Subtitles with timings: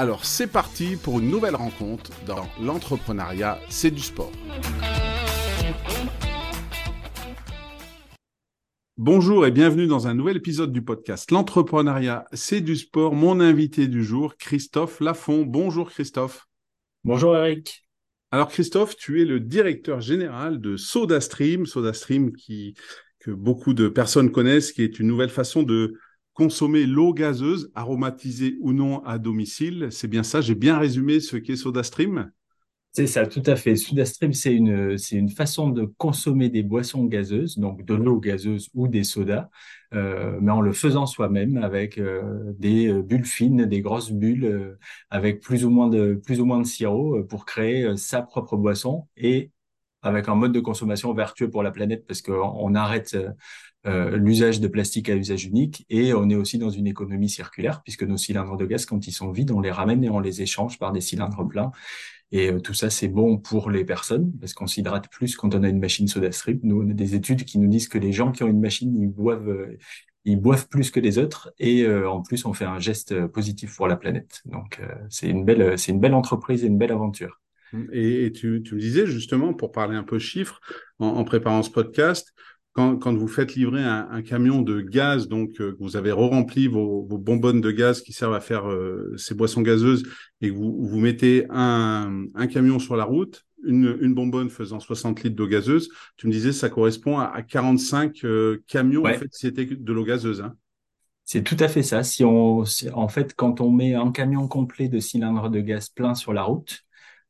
[0.00, 4.32] Alors c'est parti pour une nouvelle rencontre dans l'entrepreneuriat, c'est du sport.
[8.96, 13.14] Bonjour et bienvenue dans un nouvel épisode du podcast L'entrepreneuriat, c'est du sport.
[13.14, 15.42] Mon invité du jour, Christophe Lafont.
[15.42, 16.46] Bonjour Christophe.
[17.04, 17.86] Bonjour Eric.
[18.30, 22.74] Alors Christophe, tu es le directeur général de SodaStream, SodaStream qui
[23.18, 25.98] que beaucoup de personnes connaissent, qui est une nouvelle façon de
[26.34, 29.88] consommer l'eau gazeuse, aromatisée ou non à domicile.
[29.90, 32.30] C'est bien ça, j'ai bien résumé ce qu'est SodaStream.
[32.92, 33.76] C'est ça, tout à fait.
[33.76, 38.88] SodaStream, c'est une, une façon de consommer des boissons gazeuses, donc de l'eau gazeuse ou
[38.88, 39.48] des sodas,
[39.94, 44.76] euh, mais en le faisant soi-même avec euh, des euh, bulles fines, des grosses bulles,
[45.08, 49.06] avec plus ou moins de, plus ou moins de sirop pour créer sa propre boisson
[49.16, 49.52] et
[50.02, 53.16] avec un mode de consommation vertueux pour la planète parce qu'on arrête
[53.84, 58.02] l'usage de plastique à usage unique et on est aussi dans une économie circulaire puisque
[58.02, 60.78] nos cylindres de gaz, quand ils sont vides, on les ramène et on les échange
[60.78, 61.70] par des cylindres pleins.
[62.32, 65.62] Et euh, tout ça, c'est bon pour les personnes parce qu'on s'hydrate plus quand on
[65.62, 66.60] a une machine SodaStream.
[66.62, 68.94] Nous, on a des études qui nous disent que les gens qui ont une machine,
[68.96, 69.76] ils boivent, euh,
[70.24, 73.76] ils boivent plus que les autres et euh, en plus, on fait un geste positif
[73.76, 74.42] pour la planète.
[74.44, 77.40] Donc, c'est une belle, c'est une belle entreprise et une belle aventure.
[77.92, 80.60] Et, tu, tu, me disais justement, pour parler un peu chiffres,
[80.98, 82.34] en préparant ce podcast,
[82.72, 86.68] quand, quand, vous faites livrer un, un camion de gaz, donc euh, vous avez re-rempli
[86.68, 90.04] vos, vos, bonbonnes de gaz qui servent à faire euh, ces boissons gazeuses
[90.40, 94.78] et que vous, vous mettez un, un, camion sur la route, une, une, bonbonne faisant
[94.78, 99.14] 60 litres d'eau gazeuse, tu me disais ça correspond à, à 45 euh, camions en
[99.14, 100.40] fait si c'était de l'eau gazeuse.
[100.40, 100.54] Hein.
[101.32, 102.02] C'est tout à fait ça.
[102.02, 106.16] Si on, en fait, quand on met un camion complet de cylindres de gaz plein
[106.16, 106.80] sur la route,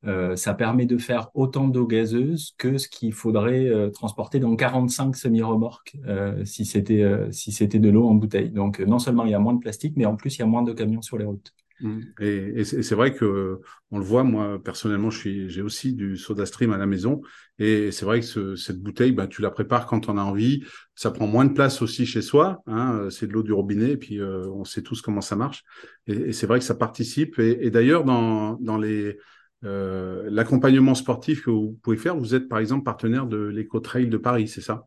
[0.06, 4.56] euh, ça permet de faire autant d'eau gazeuse que ce qu'il faudrait euh, transporter dans
[4.56, 8.50] 45 semi-remorques euh, si c'était si c'était de l'eau en bouteille.
[8.50, 10.46] Donc non seulement il y a moins de plastique, mais en plus il y a
[10.46, 11.52] moins de camions sur les routes.
[11.82, 12.00] Mmh.
[12.20, 14.22] Et, c'est vrai que on le voit.
[14.22, 17.20] Moi personnellement, j'ai aussi du Soda Stream à la maison,
[17.58, 20.62] et c'est vrai que ce, cette bouteille, bah, tu la prépares quand on a envie.
[20.94, 22.62] Ça prend moins de place aussi chez soi.
[22.66, 25.62] Hein, c'est de l'eau du robinet, et puis on sait tous comment ça marche.
[26.06, 27.38] Et, et c'est vrai que ça participe.
[27.38, 29.16] Et, et d'ailleurs dans dans les
[29.64, 34.16] euh, l'accompagnement sportif que vous pouvez faire, vous êtes par exemple partenaire de l'Eco-Trail de
[34.16, 34.86] Paris, c'est ça?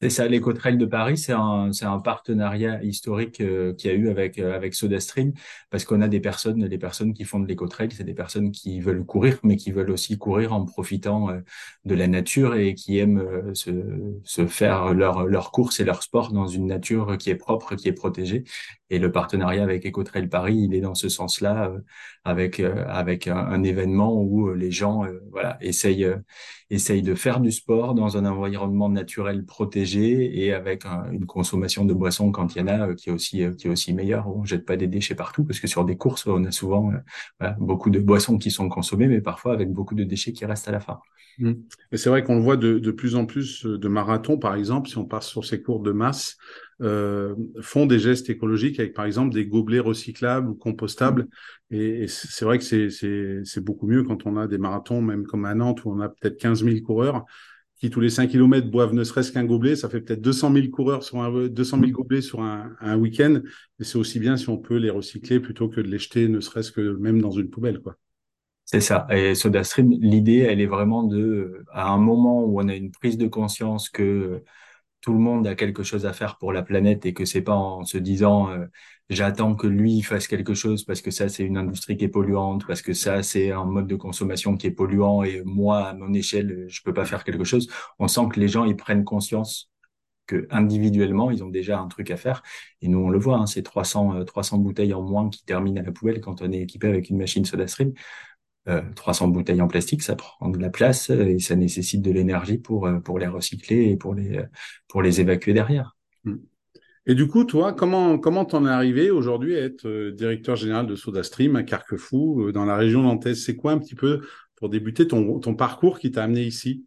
[0.00, 1.70] C'est ça, l'Eco-Trail de Paris, c'est un,
[2.04, 5.32] partenariat historique euh, qu'il y a eu avec, euh, SodaStream,
[5.70, 8.80] parce qu'on a des personnes, des personnes qui font de l'Eco-Trail, c'est des personnes qui
[8.80, 11.40] veulent courir, mais qui veulent aussi courir en profitant euh,
[11.86, 13.70] de la nature et qui aiment se,
[14.24, 17.88] se faire leur, leur course et leur sport dans une nature qui est propre, qui
[17.88, 18.44] est protégée.
[18.94, 21.80] Et le partenariat avec Ecotrail Paris, il est dans ce sens-là, euh,
[22.22, 26.08] avec euh, avec un, événement où euh, les gens, voilà, essayent
[26.70, 31.92] essayent de faire du sport dans un environnement naturel protégé et avec une consommation de
[31.92, 34.28] boissons quand il y en a qui est aussi qui est aussi meilleure.
[34.28, 36.92] On jette pas des déchets partout parce que sur des courses, on a souvent
[37.58, 40.72] beaucoup de boissons qui sont consommées, mais parfois avec beaucoup de déchets qui restent à
[40.72, 41.00] la fin.
[41.38, 41.52] Mmh.
[41.92, 44.98] C'est vrai qu'on le voit de, de plus en plus de marathons, par exemple, si
[44.98, 46.36] on passe sur ces cours de masse,
[46.82, 51.28] euh, font des gestes écologiques avec, par exemple, des gobelets recyclables ou compostables.
[51.70, 55.54] Et, c'est vrai que c'est beaucoup mieux quand on a des marathons, même comme à
[55.54, 57.24] Nantes, où on a peut-être 15 000 coureurs
[57.76, 59.76] qui, tous les 5 km, boivent ne serait-ce qu'un gobelet.
[59.76, 63.40] Ça fait peut-être 200 000 coureurs sur un, 200 000 gobelets sur un, un week-end.
[63.80, 66.40] Et c'est aussi bien si on peut les recycler plutôt que de les jeter, ne
[66.40, 67.96] serait-ce que même dans une poubelle, quoi.
[68.64, 69.06] C'est ça.
[69.10, 73.18] Et SodaStream, l'idée, elle est vraiment de, à un moment où on a une prise
[73.18, 74.42] de conscience que
[75.04, 77.54] tout le monde a quelque chose à faire pour la planète et que c'est pas
[77.54, 78.64] en se disant euh,
[79.10, 82.66] j'attends que lui fasse quelque chose parce que ça c'est une industrie qui est polluante
[82.66, 86.14] parce que ça c'est un mode de consommation qui est polluant et moi à mon
[86.14, 87.68] échelle je peux pas faire quelque chose.
[87.98, 89.70] On sent que les gens ils prennent conscience
[90.26, 92.42] que individuellement ils ont déjà un truc à faire.
[92.80, 95.84] Et nous on le voit hein, c'est 300 300 bouteilles en moins qui terminent à
[95.84, 97.92] la poubelle quand on est équipé avec une machine SodaStream
[98.96, 102.88] 300 bouteilles en plastique, ça prend de la place et ça nécessite de l'énergie pour
[103.04, 104.40] pour les recycler et pour les
[104.88, 105.96] pour les évacuer derrière.
[106.24, 106.36] Hmm.
[107.06, 110.96] Et du coup, toi, comment comment t'en es arrivé aujourd'hui à être directeur général de
[110.96, 113.44] SodaStream à Carquefou, dans la région nantaise?
[113.44, 114.22] C'est quoi un petit peu
[114.56, 116.86] pour débuter ton, ton parcours qui t'a amené ici?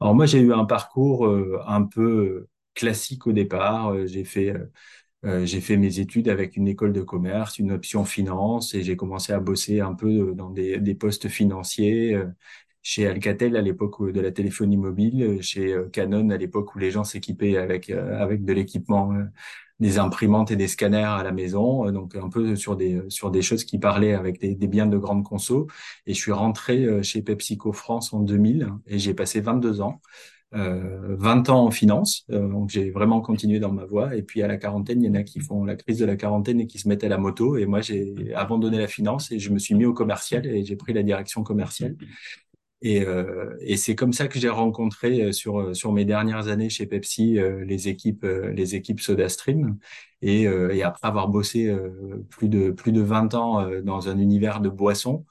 [0.00, 3.92] Alors moi, j'ai eu un parcours euh, un peu euh, classique au départ.
[3.94, 4.54] Euh, j'ai fait
[5.24, 9.32] j'ai fait mes études avec une école de commerce, une option finance, et j'ai commencé
[9.32, 12.16] à bosser un peu dans des, des postes financiers
[12.82, 17.04] chez Alcatel à l'époque de la téléphonie mobile, chez Canon à l'époque où les gens
[17.04, 19.12] s'équipaient avec avec de l'équipement
[19.80, 23.30] des imprimantes et des scanners à la maison, euh, donc un peu sur des sur
[23.30, 25.68] des choses qui parlaient avec des, des biens de grande conso.
[26.06, 30.00] Et je suis rentré euh, chez PepsiCo France en 2000 et j'ai passé 22 ans.
[30.54, 34.16] Euh, 20 ans en finance, euh, donc j'ai vraiment continué dans ma voie.
[34.16, 36.16] Et puis à la quarantaine, il y en a qui font la crise de la
[36.16, 37.56] quarantaine et qui se mettent à la moto.
[37.58, 40.76] Et moi, j'ai abandonné la finance et je me suis mis au commercial et j'ai
[40.76, 41.96] pris la direction commerciale.
[42.80, 46.46] Et, euh, et c'est comme ça que j'ai rencontré euh, sur euh, sur mes dernières
[46.46, 49.78] années chez Pepsi les équipes les équipes SodaStream
[50.22, 51.74] et, et après avoir bossé
[52.30, 55.24] plus de plus de 20 ans dans un univers de boissons,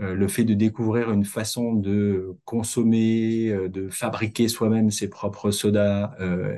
[0.00, 6.12] le fait de découvrir une façon de consommer, de fabriquer soi-même ses propres sodas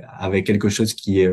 [0.06, 1.24] avec quelque chose qui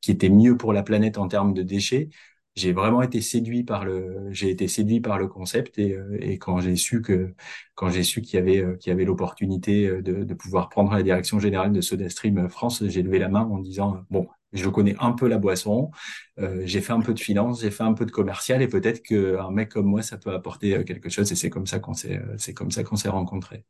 [0.00, 2.10] qui était mieux pour la planète en termes de déchets,
[2.56, 6.38] j'ai vraiment été séduit par le j'ai été séduit par le concept et, euh, et
[6.38, 7.34] quand j'ai su que
[7.74, 10.68] quand j'ai su qu'il y avait euh, qu'il y avait l'opportunité euh, de, de, pouvoir
[10.68, 14.68] prendre la direction générale de SodaStream France j'ai levé la main en disant bon je
[14.68, 15.90] connais un peu la boisson
[16.38, 19.02] euh, j'ai fait un peu de finance j'ai fait un peu de commercial et peut-être
[19.02, 21.94] que un mec comme moi ça peut apporter quelque chose et c'est comme ça qu'on
[21.94, 23.64] s'est c'est comme ça qu'on s'est rencontrés.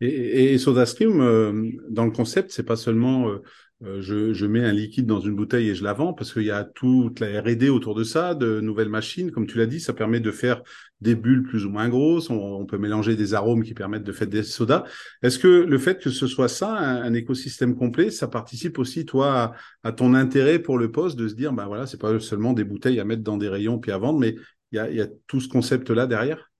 [0.00, 3.42] Et, et SodaStream dans le concept c'est pas seulement euh,
[3.80, 6.50] je, je, mets un liquide dans une bouteille et je la vends parce qu'il y
[6.50, 9.92] a toute la R&D autour de ça, de nouvelles machines, comme tu l'as dit, ça
[9.92, 10.62] permet de faire
[11.00, 12.28] des bulles plus ou moins grosses.
[12.28, 14.84] On, peut mélanger des arômes qui permettent de faire des sodas.
[15.22, 19.54] Est-ce que le fait que ce soit ça, un, écosystème complet, ça participe aussi toi
[19.84, 22.64] à, ton intérêt pour le poste de se dire, ben voilà, c'est pas seulement des
[22.64, 24.34] bouteilles à mettre dans des rayons puis à vendre, mais
[24.72, 26.50] il y a, y a tout ce concept là derrière?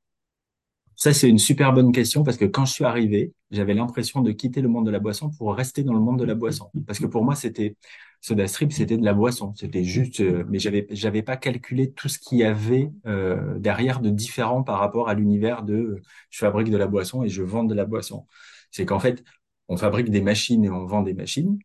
[0.99, 4.33] Ça, c'est une super bonne question parce que quand je suis arrivé, j'avais l'impression de
[4.33, 6.73] quitter le monde de la boisson pour rester dans le monde de la boisson.
[6.89, 7.77] Parce que pour moi, c'était
[8.21, 9.55] SodaStream, c'était de la boisson.
[9.55, 14.01] C'était juste, euh, mais j'avais j'avais pas calculé tout ce qu'il y avait euh, derrière
[14.01, 17.45] de différent par rapport à l'univers de euh, je fabrique de la boisson et je
[17.45, 18.27] vends de la boisson.
[18.73, 19.23] C'est qu'en fait,
[19.69, 21.61] on fabrique des machines et on vend des machines.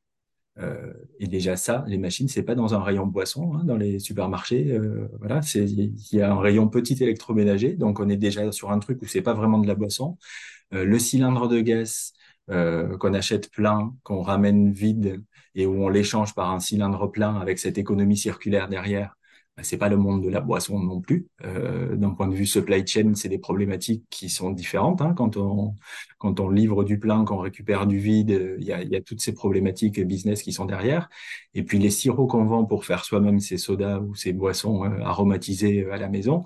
[0.59, 3.99] Euh, et déjà ça, les machines, c'est pas dans un rayon boisson hein, dans les
[3.99, 4.71] supermarchés.
[4.71, 8.71] Euh, voilà, c'est il y a un rayon petit électroménager, donc on est déjà sur
[8.71, 10.17] un truc où c'est pas vraiment de la boisson.
[10.73, 12.13] Euh, le cylindre de gaz
[12.49, 15.23] euh, qu'on achète plein, qu'on ramène vide
[15.55, 19.15] et où on l'échange par un cylindre plein avec cette économie circulaire derrière,
[19.61, 21.27] c'est pas le monde de la boisson non plus.
[21.45, 25.01] Euh, D'un point de vue supply chain, c'est des problématiques qui sont différentes.
[25.01, 25.13] Hein.
[25.15, 25.75] Quand on
[26.17, 29.21] quand on livre du plein, qu'on récupère du vide, il y a, y a toutes
[29.21, 31.09] ces problématiques business qui sont derrière.
[31.53, 35.03] Et puis les sirops qu'on vend pour faire soi-même ces sodas ou ces boissons euh,
[35.03, 36.43] aromatisées à la maison,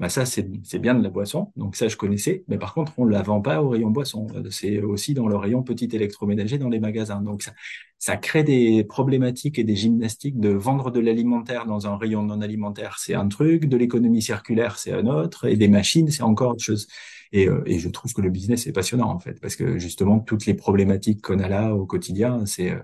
[0.00, 0.48] bah ça c'est
[0.80, 3.62] bien de la boisson, donc ça je connaissais, mais par contre on la vend pas
[3.62, 7.20] au rayon boisson, c'est aussi dans le rayon petit électroménager dans les magasins.
[7.20, 7.52] Donc ça,
[8.00, 12.40] ça crée des problématiques et des gymnastiques de vendre de l'alimentaire dans un rayon non
[12.40, 16.52] alimentaire, c'est un truc, de l'économie circulaire c'est un autre, et des machines c'est encore
[16.52, 16.88] autre chose.
[17.32, 20.18] Et, euh, et, je trouve que le business est passionnant en fait, parce que justement
[20.20, 22.78] toutes les problématiques qu'on a là au quotidien, c'est euh,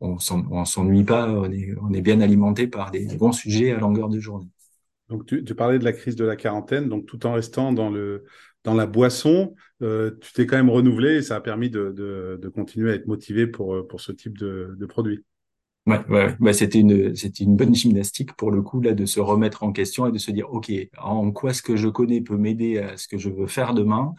[0.00, 0.18] on,
[0.50, 4.08] on s'ennuie pas, on est, on est bien alimenté par des bons sujets à longueur
[4.08, 4.48] de journée.
[5.08, 7.90] Donc, tu, tu, parlais de la crise de la quarantaine, donc tout en restant dans,
[7.90, 8.24] le,
[8.64, 12.38] dans la boisson, euh, tu t'es quand même renouvelé et ça a permis de, de,
[12.42, 15.24] de, continuer à être motivé pour, pour ce type de, de produit.
[15.86, 16.52] Ouais, ouais, ouais.
[16.52, 20.08] c'était une, c'était une bonne gymnastique pour le coup là de se remettre en question
[20.08, 23.06] et de se dire ok, en quoi ce que je connais peut m'aider à ce
[23.06, 24.12] que je veux faire demain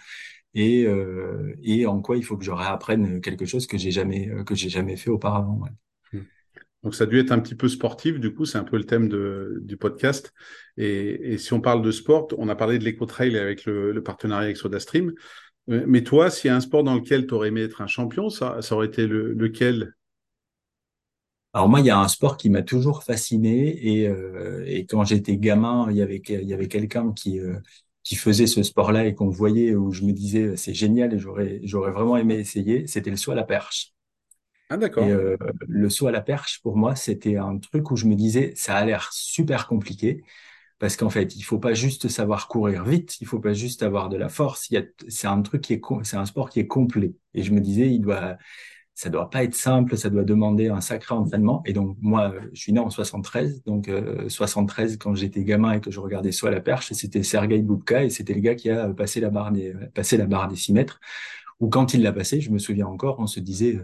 [0.53, 4.31] et euh, et en quoi il faut que je réapprenne quelque chose que j'ai jamais
[4.45, 5.59] que j'ai jamais fait auparavant.
[6.87, 8.85] Donc ça a dû être un petit peu sportif, du coup, c'est un peu le
[8.85, 10.33] thème du podcast.
[10.77, 14.55] Et, si on parle de sport, on a parlé de l'éco-trail avec le, partenariat avec
[14.55, 15.11] SodaStream.
[15.69, 17.87] Euh, mais toi, s'il y a un sport dans lequel tu aurais aimé être un
[17.87, 19.95] champion, ça, ça aurait été le, lequel?
[21.51, 25.35] Alors moi, il y a un sport qui m'a toujours fasciné et, euh, quand j'étais
[25.35, 27.57] gamin, il y avait quelqu'un qui euh,
[28.03, 31.59] qui faisait ce sport-là et qu'on voyait où je me disais c'est génial et j'aurais
[31.63, 32.87] j'aurais vraiment aimé essayer.
[32.87, 33.96] C'était le saut à la perche.
[34.69, 35.03] Ah, d'accord.
[35.05, 38.53] Euh, le saut à la perche, pour moi, c'était un truc où je me disais,
[38.55, 40.23] ça a l'air super compliqué.
[40.79, 44.09] Parce qu'en fait, il faut pas juste savoir courir vite, il faut pas juste avoir
[44.09, 44.69] de la force.
[44.69, 47.15] Il y a, c'est un truc qui est, c'est un sport qui est complet.
[47.33, 48.37] Et je me disais, il doit,
[48.95, 51.63] ça doit pas être simple, ça doit demander un sacré entraînement.
[51.65, 53.89] Et donc moi, je suis né en 73, donc
[54.29, 58.09] 73 quand j'étais gamin et que je regardais soit la perche, c'était Sergei Boubka et
[58.09, 60.99] c'était le gars qui a passé la barre des passé la barre des 6 mètres.
[61.59, 63.79] Ou quand il l'a passé, je me souviens encore, on se disait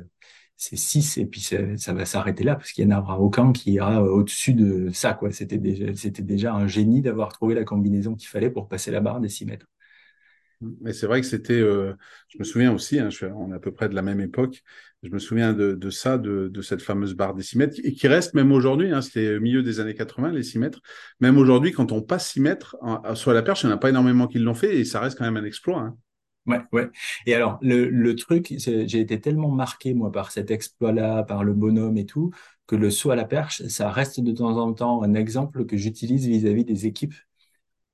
[0.63, 3.73] c'est 6 et puis ça, va s'arrêter là parce qu'il n'y en aura aucun qui
[3.73, 5.13] ira au-dessus de ça.
[5.13, 5.31] quoi.
[5.31, 9.27] C'était déjà, un génie d'avoir trouvé la combinaison qu'il fallait pour passer la barre des
[9.27, 9.65] 6 mètres.
[10.79, 11.93] Mais c'est vrai que c'était, euh,
[12.29, 14.63] je me souviens aussi, hein, on est à peu près de la même époque,
[15.01, 18.33] je me souviens de, ça, de, cette fameuse barre des 6 mètres, et qui reste
[18.33, 20.79] même aujourd'hui, hein, c'était au milieu des années 80, les 6 mètres.
[21.19, 22.77] Même aujourd'hui, quand on passe 6 mètres
[23.15, 25.17] sur la perche, il n'y en a pas énormément qui l'ont fait, et ça reste
[25.17, 25.81] quand même un exploit.
[25.81, 25.97] Hein.
[26.45, 26.89] Ouais, ouais.
[27.25, 31.53] Et alors, le, le truc, j'ai été tellement marqué, moi, par cet exploit-là, par le
[31.53, 32.31] bonhomme et tout,
[32.67, 35.77] que le saut à la perche, ça reste de temps en temps un exemple que
[35.77, 37.13] j'utilise vis-à-vis des équipes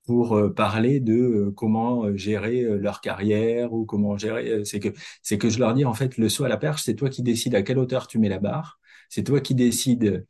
[0.05, 4.65] pour euh, parler de euh, comment euh, gérer leur carrière ou comment gérer.
[4.65, 4.89] C'est que,
[5.23, 7.23] c'est que je leur dis, en fait, le saut à la perche, c'est toi qui
[7.23, 8.79] décides à quelle hauteur tu mets la barre.
[9.09, 10.25] C'est toi qui décides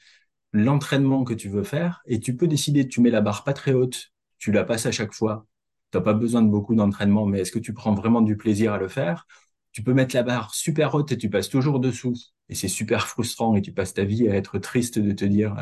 [0.54, 3.74] l'entraînement que tu veux faire et tu peux décider, tu mets la barre pas très
[3.74, 5.48] haute, tu la passes à chaque fois
[5.98, 8.78] n'as pas besoin de beaucoup d'entraînement, mais est-ce que tu prends vraiment du plaisir à
[8.78, 9.28] le faire?
[9.72, 12.14] Tu peux mettre la barre super haute et tu passes toujours dessous.
[12.50, 15.56] Et c'est super frustrant et tu passes ta vie à être triste de te dire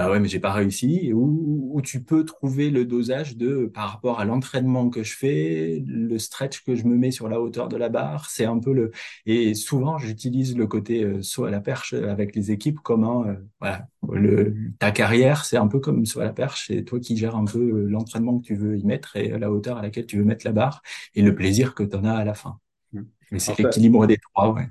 [0.00, 3.90] bah ouais, mais j'ai pas réussi, ou, ou, tu peux trouver le dosage de par
[3.90, 7.68] rapport à l'entraînement que je fais, le stretch que je me mets sur la hauteur
[7.68, 8.92] de la barre, c'est un peu le
[9.26, 13.28] et souvent j'utilise le côté euh, saut à la perche avec les équipes comme un
[13.28, 16.98] euh, voilà, le, ta carrière, c'est un peu comme saut à la perche, c'est toi
[16.98, 19.82] qui gères un peu euh, l'entraînement que tu veux y mettre et la hauteur à
[19.82, 20.80] laquelle tu veux mettre la barre
[21.14, 22.58] et le plaisir que tu en as à la fin.
[22.94, 23.02] Mmh.
[23.32, 24.66] Mais c'est l'équilibre des trois, ouais.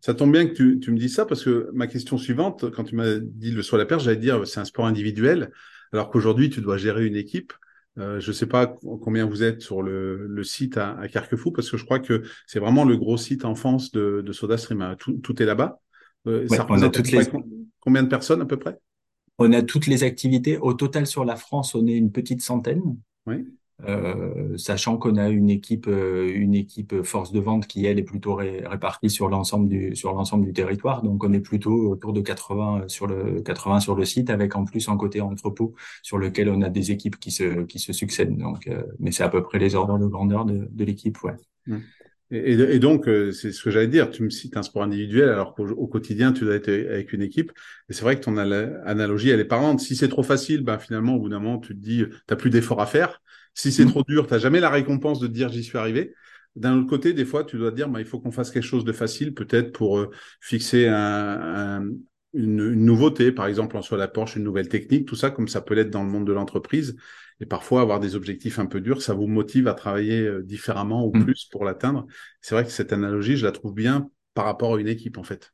[0.00, 2.94] Ça tombe bien que tu, me dis ça parce que ma question suivante, quand tu
[2.94, 5.50] m'as dit le saut à la perche, j'allais dire c'est un sport individuel,
[5.92, 7.52] alors qu'aujourd'hui tu dois gérer une équipe.
[7.98, 11.76] Euh, je ne sais pas combien vous êtes sur le, site à, Carquefou parce que
[11.76, 14.82] je crois que c'est vraiment le gros site enfance de, de SodaStream.
[14.82, 14.96] Hein.
[14.96, 15.80] Tout, est là-bas.
[16.26, 17.24] Euh, ça représente toutes les...
[17.80, 18.78] combien de personnes à peu près?
[19.38, 20.58] On a toutes les activités.
[20.58, 22.82] Au total sur la France, on est une petite centaine.
[23.26, 23.46] Oui.
[23.86, 28.04] Euh, sachant qu'on a une équipe, euh, une équipe force de vente qui elle est
[28.04, 31.02] plutôt répartie sur l'ensemble du sur l'ensemble du territoire.
[31.02, 34.64] Donc on est plutôt autour de 80 sur le 80 sur le site, avec en
[34.64, 38.36] plus un côté entrepôt sur lequel on a des équipes qui se qui se succèdent.
[38.36, 41.34] Donc, euh, mais c'est à peu près les ordres de grandeur de, de l'équipe, ouais.
[41.66, 41.76] Mmh.
[42.30, 44.10] Et, donc, c'est ce que j'allais dire.
[44.10, 47.52] Tu me cites un sport individuel, alors qu'au quotidien, tu dois être avec une équipe.
[47.88, 49.80] Et c'est vrai que ton analogie, elle est parlante.
[49.80, 52.50] Si c'est trop facile, ben finalement, au bout d'un moment, tu te dis, t'as plus
[52.50, 53.22] d'efforts à faire.
[53.58, 53.90] Si c'est mm.
[53.90, 56.14] trop dur, tu n'as jamais la récompense de dire j'y suis arrivé.
[56.54, 58.62] D'un autre côté, des fois, tu dois te dire bah, il faut qu'on fasse quelque
[58.62, 60.10] chose de facile, peut-être pour euh,
[60.40, 65.48] fixer une, nouveauté, par exemple en soit la Porsche, une nouvelle technique, tout ça, comme
[65.48, 66.96] ça peut l'être dans le monde de l'entreprise.
[67.40, 71.04] Et parfois, avoir des objectifs un peu durs, ça vous motive à travailler euh, différemment
[71.04, 71.24] ou mm.
[71.24, 72.06] plus pour l'atteindre.
[72.40, 75.24] C'est vrai que cette analogie, je la trouve bien par rapport à une équipe, en
[75.24, 75.52] fait.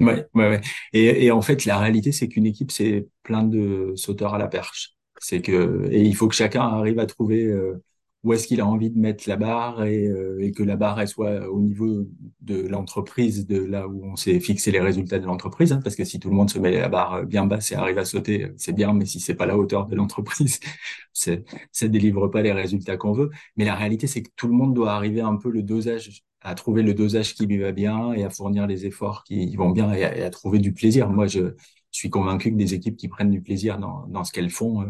[0.00, 0.60] Ouais, ouais, ouais.
[0.92, 4.48] Et, et en fait, la réalité, c'est qu'une équipe, c'est plein de sauteurs à la
[4.48, 4.97] perche.
[5.20, 7.82] C'est que et il faut que chacun arrive à trouver euh,
[8.24, 11.00] où est-ce qu'il a envie de mettre la barre et, euh, et que la barre
[11.00, 12.06] elle soit au niveau
[12.40, 15.72] de l'entreprise, de là où on s'est fixé les résultats de l'entreprise.
[15.72, 17.98] Hein, parce que si tout le monde se met la barre bien basse et arrive
[17.98, 20.58] à sauter, c'est bien, mais si c'est pas la hauteur de l'entreprise,
[21.12, 23.30] ça délivre pas les résultats qu'on veut.
[23.56, 26.54] Mais la réalité, c'est que tout le monde doit arriver un peu le dosage à
[26.54, 29.92] trouver le dosage qui lui va bien et à fournir les efforts qui vont bien
[29.92, 31.08] et à, et à trouver du plaisir.
[31.10, 31.54] Moi, je,
[31.98, 34.86] suis convaincu que des équipes qui prennent du plaisir dans, dans ce qu'elles font euh,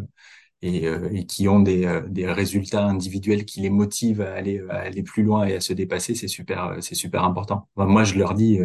[0.62, 4.62] et, euh, et, qui ont des, euh, des, résultats individuels qui les motivent à aller,
[4.70, 7.68] à aller plus loin et à se dépasser, c'est super, c'est super important.
[7.76, 8.58] moi, je leur dis,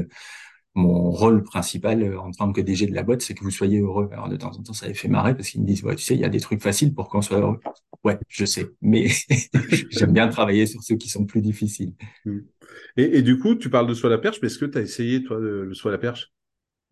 [0.75, 4.09] mon rôle principal en tant que DG de la boîte, c'est que vous soyez heureux.
[4.11, 6.03] Alors de temps en temps, ça les fait marrer parce qu'ils me disent, ouais, tu
[6.03, 7.59] sais, il y a des trucs faciles pour qu'on soit heureux.
[8.03, 9.07] Ouais, je sais, mais
[9.91, 11.93] j'aime bien travailler sur ceux qui sont plus difficiles.
[12.97, 15.23] Et, du coup, tu parles de soi la perche, mais est-ce que tu as essayé,
[15.23, 16.33] toi, le soi la perche?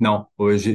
[0.02, 0.26] Non,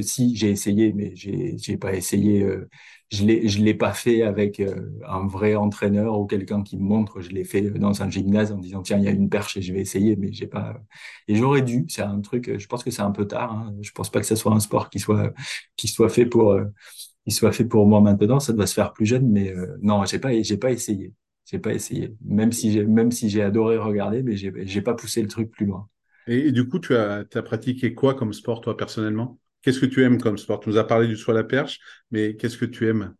[0.03, 2.43] si j'ai essayé, mais j'ai pas essayé.
[2.43, 2.69] Euh,
[3.11, 6.83] je l'ai je l'ai pas fait avec euh, un vrai entraîneur ou quelqu'un qui me
[6.83, 7.19] montre.
[7.21, 9.61] Je l'ai fait dans un gymnase en disant tiens il y a une perche et
[9.61, 10.81] je vais essayer, mais j'ai pas.
[11.27, 11.85] Et j'aurais dû.
[11.89, 12.57] C'est un truc.
[12.57, 13.51] Je pense que c'est un peu tard.
[13.51, 13.75] Hein.
[13.81, 15.33] Je pense pas que ce soit un sport qui soit
[15.75, 16.65] qui soit fait pour euh,
[17.25, 18.39] qui soit fait pour moi maintenant.
[18.39, 21.13] Ça doit se faire plus jeune, mais non, j'ai pas j'ai pas essayé.
[21.45, 22.15] J'ai pas essayé.
[22.25, 25.51] Même si j'ai même si j'ai adoré regarder, mais j'ai j'ai pas poussé le truc
[25.51, 25.89] plus loin.
[26.27, 29.39] Et, du coup, tu as, pratiqué quoi comme sport, toi, personnellement?
[29.61, 30.59] Qu'est-ce que tu aimes comme sport?
[30.59, 31.79] Tu nous as parlé du saut à la perche,
[32.11, 33.15] mais qu'est-ce que tu aimes?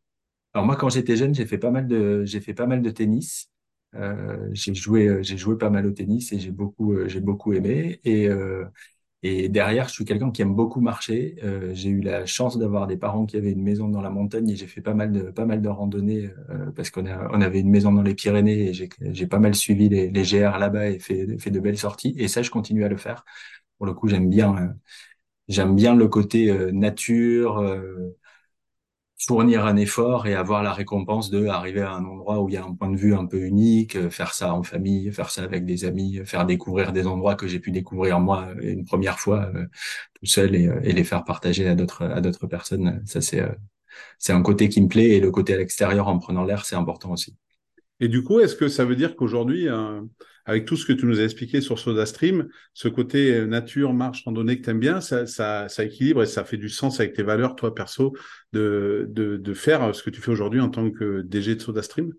[0.54, 3.50] Alors moi, quand j'étais jeune, j'ai fait pas mal de, fait mal de tennis.
[3.96, 7.54] Euh, j'ai joué, j'ai joué pas mal au tennis et j'ai beaucoup, euh, j'ai beaucoup
[7.54, 8.00] aimé.
[8.04, 8.66] Et, euh,
[9.24, 11.38] et derrière, je suis quelqu'un qui aime beaucoup marcher.
[11.44, 14.50] Euh, j'ai eu la chance d'avoir des parents qui avaient une maison dans la montagne
[14.50, 17.60] et j'ai fait pas mal de pas mal de randonnées euh, parce qu'on on avait
[17.62, 20.90] une maison dans les Pyrénées et j'ai j'ai pas mal suivi les, les GR là-bas
[20.90, 22.14] et fait fait de belles sorties.
[22.18, 23.26] Et ça, je continue à le faire.
[23.78, 24.76] pour le coup, j'aime bien,
[25.48, 27.62] j'aime bien le côté nature,
[29.20, 32.58] fournir un effort et avoir la récompense de arriver à un endroit où il y
[32.58, 35.66] a un point de vue un peu unique, faire ça en famille, faire ça avec
[35.66, 39.52] des amis, faire découvrir des endroits que j'ai pu découvrir moi une première fois
[40.14, 43.02] tout seul et, et, les faire partager à d'autres à d'autres personnes.
[43.06, 43.44] Ça c'est
[44.20, 46.76] c'est un côté qui me plaît et le côté à l'extérieur en prenant l'air, c'est
[46.76, 47.36] important aussi.
[48.00, 50.02] Et du coup, est-ce que ça veut dire qu'aujourd'hui, euh,
[50.48, 54.24] avec tout ce que tu nous as expliqué sur SodaStream, ce côté euh, nature, marche,
[54.24, 57.14] randonnée que tu aimes bien, ça, ça, ça, équilibre et ça fait du sens avec
[57.14, 58.16] tes valeurs, toi, perso,
[58.54, 62.14] de, de, de faire ce que tu fais aujourd'hui en tant que DG de SodaStream?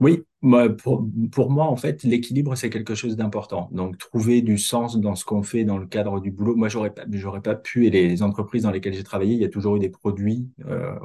[0.00, 3.68] Oui, moi, pour, pour, moi, en fait, l'équilibre, c'est quelque chose d'important.
[3.72, 6.56] Donc, trouver du sens dans ce qu'on fait dans le cadre du boulot.
[6.56, 9.44] Moi, j'aurais pas, j'aurais pas pu, et les entreprises dans lesquelles j'ai travaillé, il y
[9.44, 10.48] a toujours eu des produits.
[10.66, 10.98] Euh,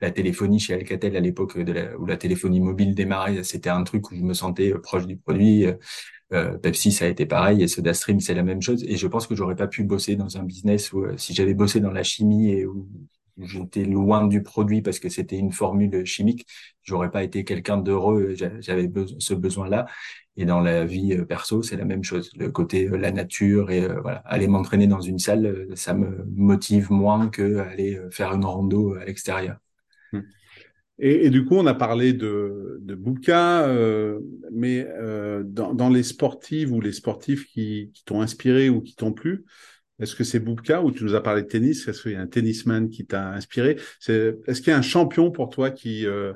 [0.00, 4.16] la téléphonie chez Alcatel à l'époque où la téléphonie mobile démarrait, c'était un truc où
[4.16, 5.66] je me sentais proche du produit.
[6.32, 8.84] Euh, Pepsi, ça a été pareil, et SodaStream, c'est la même chose.
[8.84, 11.54] Et je pense que j'aurais pas pu bosser dans un business où, euh, si j'avais
[11.54, 12.88] bossé dans la chimie et où
[13.42, 16.46] j'étais loin du produit parce que c'était une formule chimique,
[16.82, 19.86] j'aurais pas été quelqu'un d'heureux, j'avais ce besoin-là.
[20.36, 22.30] Et dans la vie euh, perso, c'est la même chose.
[22.36, 26.90] Le côté euh, la nature et euh, aller m'entraîner dans une salle, ça me motive
[26.90, 29.58] moins que aller faire une rando à l'extérieur.
[30.12, 30.24] Hum.
[30.98, 32.98] Et, du coup, on a parlé de, de
[34.52, 34.86] mais
[35.44, 39.46] dans, les sportives ou les sportifs qui t'ont inspiré ou qui t'ont plu,
[40.00, 41.86] est-ce que c'est Boubka ou tu nous as parlé de tennis?
[41.88, 43.76] Est-ce qu'il y a un tennisman qui t'a inspiré?
[44.08, 46.32] Est-ce qu'il y a un champion pour toi qui, euh,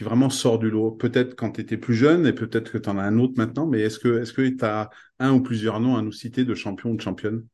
[0.00, 0.92] vraiment sort du lot?
[0.92, 3.66] Peut-être quand tu étais plus jeune et peut-être que tu en as un autre maintenant,
[3.66, 6.96] mais est-ce que tu as un ou plusieurs noms à nous citer de champions ou
[6.96, 7.44] de championnes?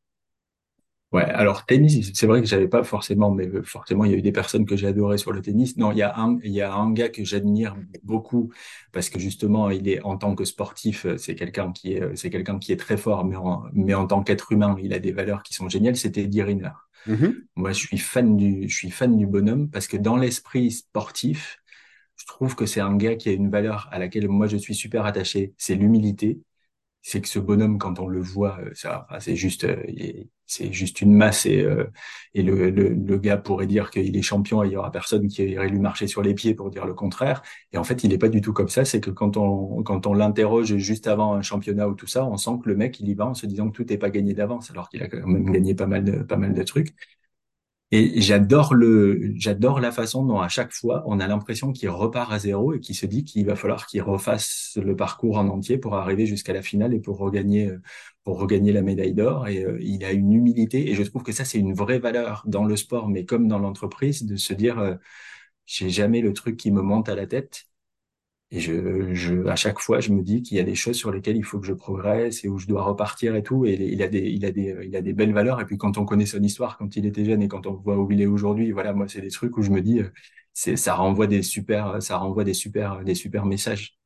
[1.13, 4.21] Ouais, alors tennis, c'est vrai que j'avais pas forcément, mais forcément il y a eu
[4.21, 5.77] des personnes que j'ai adorées sur le tennis.
[5.77, 8.51] Non, il y a un, il y a un gars que j'admire beaucoup
[8.91, 12.59] parce que justement il est en tant que sportif, c'est quelqu'un qui est, c'est quelqu'un
[12.59, 15.43] qui est très fort, mais en, mais en tant qu'être humain, il a des valeurs
[15.43, 15.95] qui sont géniales.
[15.95, 16.71] C'était Eddie Riner.
[17.07, 17.33] Mm-hmm.
[17.55, 21.59] Moi, je suis fan du, je suis fan du bonhomme parce que dans l'esprit sportif,
[22.17, 24.75] je trouve que c'est un gars qui a une valeur à laquelle moi je suis
[24.75, 26.41] super attaché, c'est l'humilité
[27.07, 29.81] c'est que ce bonhomme, quand on le voit, euh, ça, c'est juste, euh,
[30.45, 31.85] c'est juste une masse et, euh,
[32.33, 35.29] et le, le, le, gars pourrait dire qu'il est champion et il y aura personne
[35.29, 37.43] qui irait lui marcher sur les pieds pour dire le contraire.
[37.71, 38.83] Et en fait, il n'est pas du tout comme ça.
[38.83, 42.35] C'est que quand on, quand on l'interroge juste avant un championnat ou tout ça, on
[42.35, 44.33] sent que le mec, il y va en se disant que tout n'est pas gagné
[44.33, 46.93] d'avance, alors qu'il a quand même gagné pas mal de, pas mal de trucs.
[47.91, 52.31] Et j'adore le, j'adore la façon dont à chaque fois on a l'impression qu'il repart
[52.33, 55.77] à zéro et qu'il se dit qu'il va falloir qu'il refasse le parcours en entier
[55.77, 57.71] pour arriver jusqu'à la finale et pour regagner,
[58.25, 59.47] pour regagner la médaille d'or.
[59.47, 62.43] Et euh, il a une humilité et je trouve que ça c'est une vraie valeur
[62.45, 64.95] dans le sport, mais comme dans l'entreprise, de se dire euh,
[65.65, 67.67] j'ai jamais le truc qui me monte à la tête
[68.49, 71.11] et je, je, à chaque fois, je me dis qu'il y a des choses sur
[71.11, 73.65] lesquelles il faut que je progresse et où je dois repartir et tout.
[73.65, 75.59] Et il a des, il a des, il a des belles valeurs.
[75.59, 77.97] Et puis quand on connaît son histoire, quand il était jeune et quand on voit
[77.97, 80.09] où il est aujourd'hui, voilà, moi, c'est des trucs où je me dis, euh,
[80.53, 83.97] c'est, ça renvoie des super, ça renvoie des super, des super messages.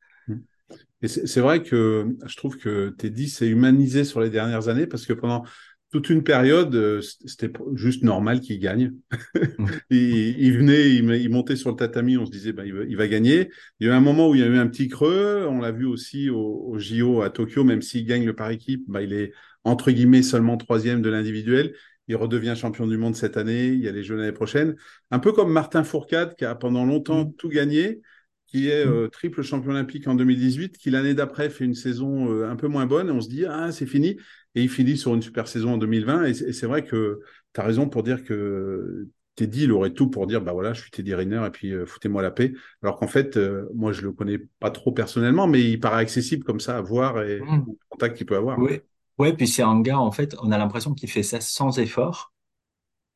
[1.04, 5.06] Et c'est vrai que je trouve que Teddy s'est humanisé sur les dernières années parce
[5.06, 5.44] que pendant
[5.92, 8.94] toute une période, euh, c'était juste normal qu'il gagne.
[9.36, 9.66] Mmh.
[9.90, 13.50] il, venait, il, montait sur le tatami, on se disait, ben, il, va, gagner.
[13.80, 15.46] Il y a eu un moment où il y a eu un petit creux.
[15.50, 18.86] On l'a vu aussi au, au, JO à Tokyo, même s'il gagne le par équipe,
[18.88, 19.34] ben, il est
[19.66, 21.76] entre guillemets seulement troisième de l'individuel.
[22.08, 23.68] Il redevient champion du monde cette année.
[23.68, 24.76] Il y a les Jeux l'année prochaine.
[25.12, 27.36] Un peu comme Martin Fourcade, qui a pendant longtemps mmh.
[27.36, 28.02] tout gagné
[28.48, 28.90] qui est mmh.
[28.90, 32.68] euh, triple champion olympique en 2018, qui l'année d'après fait une saison euh, un peu
[32.68, 34.18] moins bonne, et on se dit, ah, c'est fini
[34.56, 36.26] et il finit sur une super saison en 2020.
[36.26, 37.22] Et c'est vrai que
[37.54, 40.82] tu as raison pour dire que Teddy, il aurait tout pour dire, bah voilà, je
[40.82, 42.54] suis Teddy Riner et puis euh, foutez-moi la paix.
[42.84, 46.44] Alors qu'en fait, euh, moi, je le connais pas trop personnellement, mais il paraît accessible
[46.44, 47.66] comme ça à voir et mmh.
[47.68, 48.60] le contact qu'il peut avoir.
[48.60, 48.82] Oui,
[49.18, 52.34] ouais, puis c'est un gars, en fait, on a l'impression qu'il fait ça sans effort.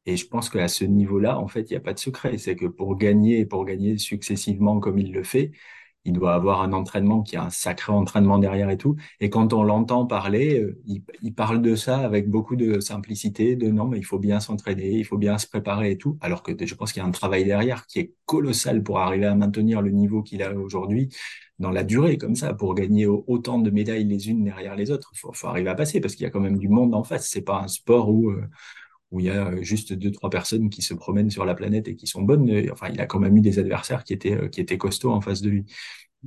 [0.06, 2.38] Et je pense qu'à ce niveau-là, en fait, il n'y a pas de secret.
[2.38, 5.52] C'est que pour gagner et pour gagner successivement comme il le fait,
[6.06, 8.96] il doit avoir un entraînement qui a un sacré entraînement derrière et tout.
[9.20, 10.80] Et quand on l'entend parler, euh,
[11.22, 14.92] il, parle de ça avec beaucoup de simplicité, de non, mais il faut bien s'entraîner,
[14.92, 16.18] il faut bien se préparer et tout.
[16.22, 19.26] Alors que je pense qu'il y a un travail derrière qui est colossal pour arriver
[19.26, 21.10] à maintenir le niveau qu'il a aujourd'hui
[21.60, 25.12] dans la durée, comme ça, pour gagner autant de médailles les unes derrière les autres.
[25.14, 27.30] Il faut, arriver à passer parce qu'il y a quand même du monde en face.
[27.30, 28.44] C'est pas un sport où euh,
[29.16, 31.96] où il y a juste deux trois personnes qui se promènent sur la planète et
[31.96, 32.70] qui sont bonnes.
[32.72, 35.22] Enfin, il a quand même eu des adversaires qui étaient euh, qui étaient costauds en
[35.22, 35.66] face de lui.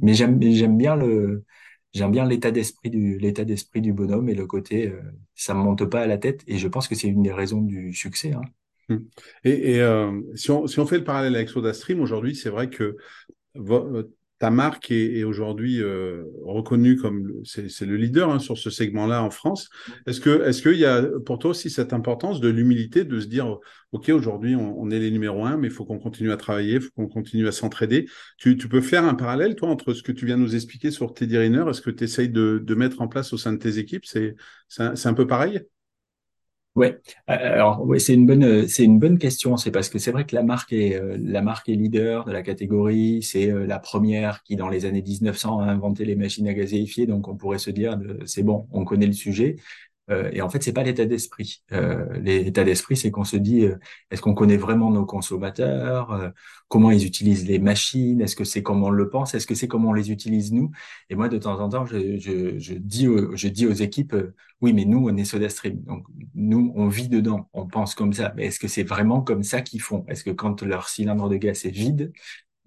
[0.00, 1.44] Mais j'aime bien le
[1.92, 5.02] j'aime bien l'état d'esprit du l'état d'esprit du bonhomme et le côté euh,
[5.34, 7.60] ça me monte pas à la tête et je pense que c'est une des raisons
[7.60, 8.32] du succès.
[8.32, 8.42] Hein.
[8.88, 9.06] Hum.
[9.44, 12.96] Et, euh, si, on, si on fait le parallèle avec SodaStream aujourd'hui, c'est vrai que
[14.38, 19.30] ta marque est, aujourd'hui euh, reconnue comme c'est le leader hein, sur ce segment-là en
[19.30, 19.68] France.
[20.06, 23.26] Est-ce que est-ce qu'il y a pour toi aussi cette importance de l'humilité de se
[23.26, 23.58] dire
[23.92, 26.80] ok aujourd'hui on, est les numéros un, mais il faut qu'on continue à travailler, il
[26.80, 28.06] faut qu'on continue à s'entraider.
[28.38, 31.14] Tu, tu, peux faire un parallèle toi entre ce que tu viens nous expliquer sur
[31.14, 33.78] Teddy Riner, est-ce que tu essayes de, de mettre en place au sein de tes
[33.78, 34.04] équipes?
[34.06, 34.36] C'est
[34.68, 35.62] c'est un peu pareil?
[36.78, 36.96] Ouais,
[37.28, 39.56] euh, alors ouais, c'est une bonne euh, c'est une bonne question.
[39.56, 42.30] C'est parce que c'est vrai que la marque est euh, la marque est leader de
[42.30, 43.20] la catégorie.
[43.24, 47.06] C'est la première qui dans les années 1900 a inventé les machines à gazéifier.
[47.06, 49.56] Donc on pourrait se dire c'est bon, on connaît le sujet.
[50.10, 51.62] Euh, et en fait, c'est pas l'état d'esprit.
[51.72, 53.76] Euh, l'état d'esprit, c'est qu'on se dit euh,
[54.10, 56.30] est-ce qu'on connaît vraiment nos consommateurs euh,
[56.68, 59.68] Comment ils utilisent les machines Est-ce que c'est comme on le pense Est-ce que c'est
[59.68, 60.70] comme on les utilise nous?
[61.10, 64.14] Et moi, de temps en temps, je, je, je dis, aux, je dis aux équipes
[64.60, 68.32] oui, mais nous, on est SodaStream, donc nous, on vit dedans, on pense comme ça.
[68.36, 70.04] Mais est-ce que c'est vraiment comme ça qu'ils font?
[70.08, 72.12] Est-ce que quand leur cylindre de gaz est vide,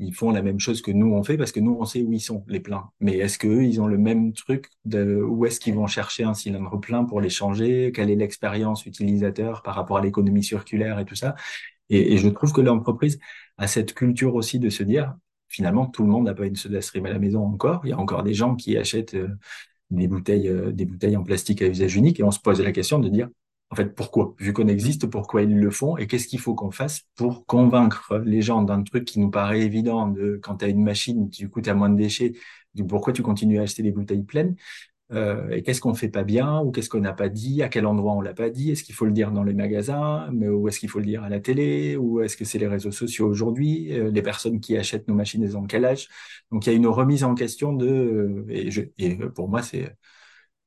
[0.02, 2.12] ils font la même chose que nous on fait parce que nous on sait où
[2.12, 2.90] ils sont les pleins.
[3.00, 6.24] Mais est-ce que eux ils ont le même truc de où est-ce qu'ils vont chercher
[6.24, 7.92] un cylindre plein pour les changer?
[7.94, 11.36] Quelle est l'expérience utilisateur par rapport à l'économie circulaire et tout ça?
[11.90, 13.20] Et, je trouve que l'entreprise
[13.58, 15.16] a cette culture aussi de se dire
[15.50, 17.82] finalement tout le monde n'a pas une soda stream à la maison encore.
[17.86, 19.30] Il y a encore des gens qui achètent euh,
[19.92, 22.72] des bouteilles euh, des bouteilles en plastique à usage unique et on se pose la
[22.72, 23.30] question de dire
[23.72, 24.36] en fait, pourquoi?
[24.38, 28.18] Vu qu'on existe, pourquoi ils le font et qu'est-ce qu'il faut qu'on fasse pour convaincre
[28.26, 31.50] les gens d'un truc qui nous paraît évident de quand tu as une machine, du
[31.50, 32.34] coup, tu moins de déchets,
[32.88, 34.56] pourquoi tu continues à acheter des bouteilles pleines
[35.14, 37.86] euh, et qu'est-ce qu'on fait pas bien ou qu'est-ce qu'on n'a pas dit, à quel
[37.86, 40.68] endroit on l'a pas dit, est-ce qu'il faut le dire dans les magasins, mais où
[40.70, 43.28] est-ce qu'il faut le dire à la télé, ou est-ce que c'est les réseaux sociaux
[43.28, 46.08] aujourd'hui, euh, les personnes qui achètent nos machines, elles ont quel âge?
[46.52, 49.94] Donc il y a une remise en question de et, je, et pour moi c'est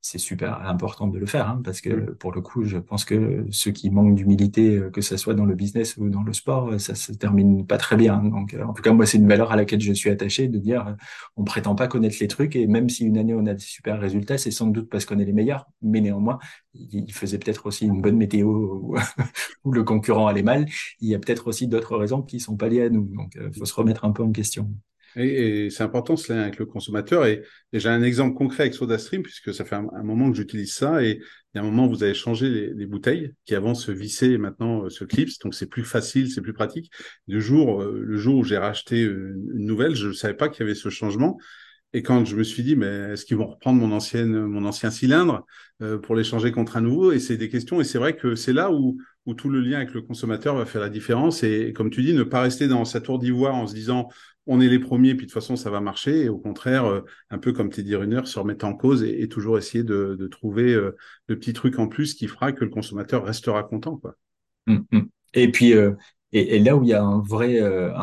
[0.04, 2.16] c'est super important de le faire hein, parce que mm.
[2.16, 5.46] pour le coup, je pense que ceux qui manquent d'humilité, euh, que ce soit dans
[5.46, 8.18] le business ou dans le sport, euh, ça se termine pas très bien.
[8.22, 10.58] Donc, euh, en tout cas, moi, c'est une valeur à laquelle je suis attaché de
[10.58, 10.94] dire,
[11.36, 13.98] on prétend pas connaître les trucs et même si une année on a des super
[13.98, 16.38] résultats, c'est sans doute parce qu'on est les meilleurs, mais néanmoins,
[16.74, 18.94] il faisait peut-être aussi une bonne météo
[19.64, 20.66] ou, le concurrent allait mal.
[21.00, 23.08] Il y a peut-être aussi d'autres raisons qui sont pas liées à nous.
[23.16, 24.70] Donc, il faut se remettre un peu en question.
[25.16, 27.26] Et, c'est important ce lien avec le consommateur.
[27.26, 31.02] Et, j'ai un exemple concret avec SodaStream, puisque ça fait un, moment que j'utilise ça.
[31.02, 31.20] Et
[31.54, 34.38] il y a un moment, vous avez changé les, bouteilles qui avant se vissaient et
[34.38, 35.38] maintenant euh, se clipsent.
[35.40, 36.90] Donc c'est plus facile, c'est plus pratique.
[37.28, 40.60] Le jour, euh, le jour où j'ai racheté une, nouvelle, je ne savais pas qu'il
[40.60, 41.38] y avait ce changement.
[41.92, 44.90] Et quand je me suis dit, mais est-ce qu'ils vont reprendre mon ancienne, mon ancien
[44.90, 45.46] cylindre
[45.80, 47.12] euh, pour l'échanger contre un nouveau?
[47.12, 47.80] Et c'est des questions.
[47.80, 50.66] Et c'est vrai que c'est là où, où tout le lien avec le consommateur va
[50.66, 51.44] faire la différence.
[51.44, 54.08] Et comme tu dis, ne pas rester dans sa tour d'ivoire en se disant,
[54.46, 56.24] on est les premiers, puis de toute façon, ça va marcher.
[56.24, 59.58] Et au contraire, euh, un peu comme Teddy Runner, se remettre en cause et, toujours
[59.58, 60.96] essayer de, trouver euh,
[61.28, 63.96] le petit truc en plus qui fera que le consommateur restera content.
[63.96, 64.16] Quoi.
[64.66, 65.08] Hum, hum.
[65.32, 65.92] Et puis, euh,
[66.32, 67.60] et, là où il y a un vrai,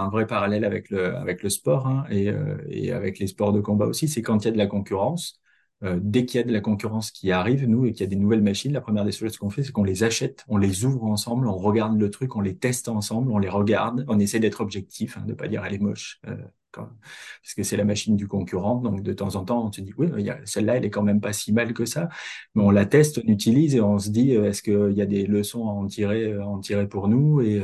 [0.09, 2.31] vrai parallèle avec le, avec le sport hein, et,
[2.69, 5.41] et avec les sports de combat aussi, c'est quand il y a de la concurrence.
[5.83, 8.09] Euh, dès qu'il y a de la concurrence qui arrive, nous, et qu'il y a
[8.09, 10.85] des nouvelles machines, la première des choses qu'on fait, c'est qu'on les achète, on les
[10.85, 14.39] ouvre ensemble, on regarde le truc, on les teste ensemble, on les regarde, on essaie
[14.39, 16.35] d'être objectif, hein, de pas dire elle est moche, euh,
[16.71, 18.75] parce que c'est la machine du concurrent.
[18.75, 20.07] Donc de temps en temps, on se dit oui,
[20.45, 22.09] celle-là, elle est quand même pas si mal que ça,
[22.55, 25.05] mais on la teste, on utilise et on se dit euh, est-ce qu'il y a
[25.05, 27.63] des leçons à en tirer, à en tirer pour nous et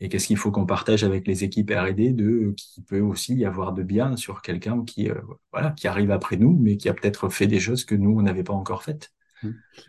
[0.00, 3.44] et qu'est-ce qu'il faut qu'on partage avec les équipes R&D de qui peut aussi y
[3.44, 5.20] avoir de bien sur quelqu'un qui euh,
[5.52, 8.22] voilà qui arrive après nous mais qui a peut-être fait des choses que nous on
[8.22, 9.12] n'avait pas encore faites.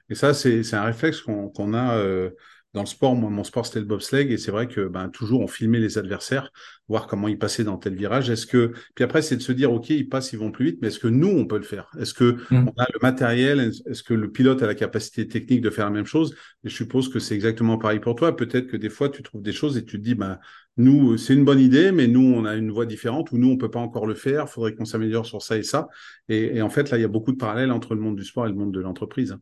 [0.10, 2.32] Et ça c'est un réflexe qu'on a euh,
[2.74, 5.42] dans le sport, moi, mon sport, c'était le bobsleigh, et c'est vrai que ben, toujours
[5.42, 6.52] on filmait les adversaires,
[6.88, 8.30] voir comment ils passaient dans tel virage.
[8.30, 10.80] Est-ce que, puis après, c'est de se dire, ok, ils passent, ils vont plus vite,
[10.82, 11.92] mais est-ce que nous, on peut le faire?
[12.00, 12.70] Est-ce que mm.
[12.70, 13.60] on a le matériel?
[13.60, 16.34] Est-ce que le pilote a la capacité technique de faire la même chose?
[16.64, 18.36] Et je suppose que c'est exactement pareil pour toi.
[18.36, 20.40] Peut-être que des fois, tu trouves des choses et tu te dis, ben,
[20.78, 23.58] nous, c'est une bonne idée, mais nous, on a une voie différente, ou nous, on
[23.58, 24.48] peut pas encore le faire.
[24.50, 25.90] Faudrait qu'on s'améliore sur ça et ça.
[26.30, 28.24] Et, et en fait, là, il y a beaucoup de parallèles entre le monde du
[28.24, 29.36] sport et le monde de l'entreprise.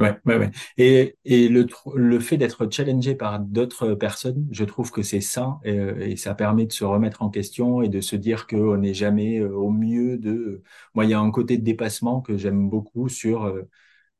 [0.00, 0.50] Ouais, ouais, ouais.
[0.76, 5.60] Et, et le, le fait d'être challengé par d'autres personnes, je trouve que c'est ça
[5.64, 8.92] et, et, ça permet de se remettre en question et de se dire qu'on n'est
[8.92, 10.62] jamais euh, au mieux de.
[10.94, 13.68] Moi, il y a un côté de dépassement que j'aime beaucoup sur euh,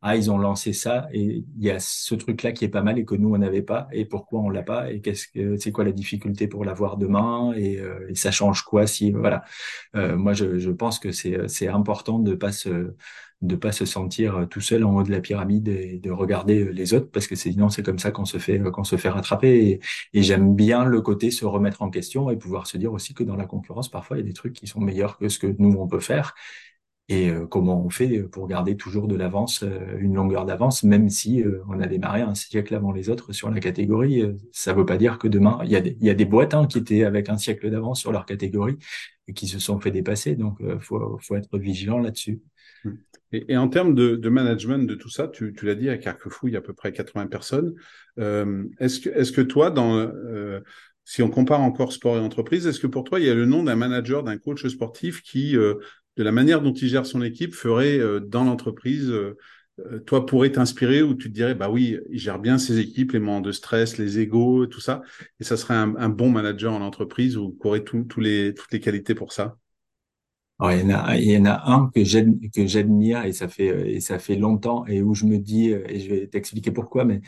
[0.02, 2.82] ah ils ont lancé ça et il y a ce truc là qui est pas
[2.82, 5.56] mal et que nous on n'avait pas et pourquoi on l'a pas et qu'est-ce que
[5.56, 9.44] c'est quoi la difficulté pour l'avoir demain et, euh, et, ça change quoi si voilà.
[9.94, 12.94] moi, je, je pense que c'est c'est important de pas se
[13.46, 16.64] de pas se sentir euh, tout seul en haut de la pyramide et de regarder
[16.64, 18.96] euh, les autres parce que sinon c'est comme ça qu'on se fait euh, qu'on se
[18.96, 19.80] fait rattraper
[20.12, 23.22] et, j'aime bien le côté se remettre en question et pouvoir se dire aussi que
[23.22, 25.54] dans la concurrence parfois il y a des trucs qui sont meilleurs que ce que
[25.58, 26.34] nous on peut faire
[27.10, 29.62] et comment on fait pour garder toujours de l'avance,
[29.98, 33.60] une longueur d'avance, même si on a démarré un siècle avant les autres sur la
[33.60, 34.22] catégorie.
[34.52, 36.54] ça veut pas dire que demain, il y a des, il y a des boîtes
[36.54, 38.78] hein, qui étaient avec un siècle d'avance sur leur catégorie
[39.28, 40.34] et qui se sont fait dépasser.
[40.34, 42.40] Donc, faut, faut être vigilant là-dessus.
[43.32, 45.98] Et, et, en termes de, de, management de tout ça, tu, tu l'as dit, à
[45.98, 47.74] Carquefou, il y a à peu près 80 personnes.
[48.16, 50.10] est-ce que, est-ce que toi, dans
[51.06, 53.44] si on compare encore sport et entreprise, est-ce que pour toi, il y a le
[53.44, 55.54] nom d'un manager, d'un coach sportif qui
[56.16, 59.36] de la manière dont il gère son équipe ferait euh, dans l'entreprise, euh,
[59.80, 63.12] euh, toi, pourrais t'inspirer ou tu te dirais, bah oui, il gère bien ses équipes,
[63.12, 65.02] les moments de stress, les égaux, tout ça,
[65.40, 68.80] et ça serait un, bon manager en entreprise ou qui aurait tout, les, toutes les
[68.80, 69.56] qualités pour ça?
[70.62, 74.00] Il, y en a, il y en a un que j'admire et ça fait et
[74.00, 77.20] ça fait longtemps et où je me dis et je vais t'expliquer pourquoi mais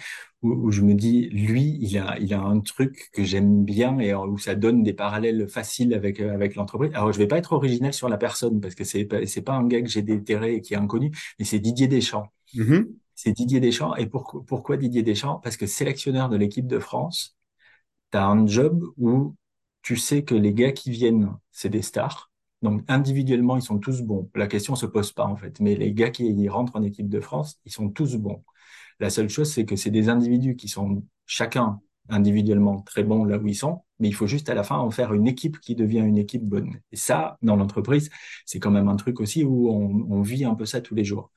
[0.43, 4.15] où, je me dis lui il a il a un truc que j'aime bien et
[4.15, 6.93] où ça donne des parallèles faciles avec avec l'entreprise.
[6.95, 9.67] Alors je vais pas être original sur la personne parce que c'est c'est pas un
[9.67, 12.29] gars que j'ai déterré et qui est inconnu mais c'est Didier Deschamps.
[12.55, 12.87] Mm-hmm.
[13.17, 15.41] C'est Didier Deschamps et pourquoi pourquoi Didier Deschamps?
[15.43, 17.37] Parce que sélectionneur de l'équipe de France,
[18.13, 19.35] tu as un job où
[19.83, 22.31] tu sais que les gars qui viennent c'est des stars
[22.67, 24.29] donc individuellement, ils sont tous bons.
[24.35, 25.61] La question se pose pas en fait.
[25.61, 28.43] Mais les gars qui rentrent en équipe de France, ils sont tous bons.
[29.01, 33.39] La seule chose, c'est que c'est des individus qui sont chacun individuellement très bons là
[33.39, 35.75] où ils sont, mais il faut juste à la fin en faire une équipe qui
[35.77, 36.81] devient une équipe bonne.
[36.93, 38.11] Et ça, dans l'entreprise,
[38.47, 41.05] c'est quand même un truc aussi où on, on vit un peu ça tous les
[41.05, 41.31] jours.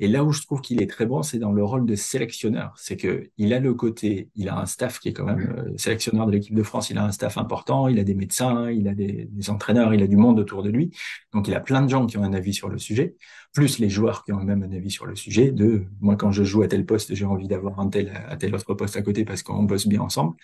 [0.00, 2.72] Et là où je trouve qu'il est très bon, c'est dans le rôle de sélectionneur.
[2.76, 5.76] C'est que il a le côté, il a un staff qui est quand même euh,
[5.76, 6.90] sélectionneur de l'équipe de France.
[6.90, 10.02] Il a un staff important, il a des médecins, il a des, des, entraîneurs, il
[10.02, 10.90] a du monde autour de lui.
[11.32, 13.16] Donc il a plein de gens qui ont un avis sur le sujet,
[13.52, 15.50] plus les joueurs qui ont même un avis sur le sujet.
[15.50, 18.54] De moi quand je joue à tel poste, j'ai envie d'avoir un tel à tel
[18.54, 20.36] autre poste à côté parce qu'on bosse bien ensemble.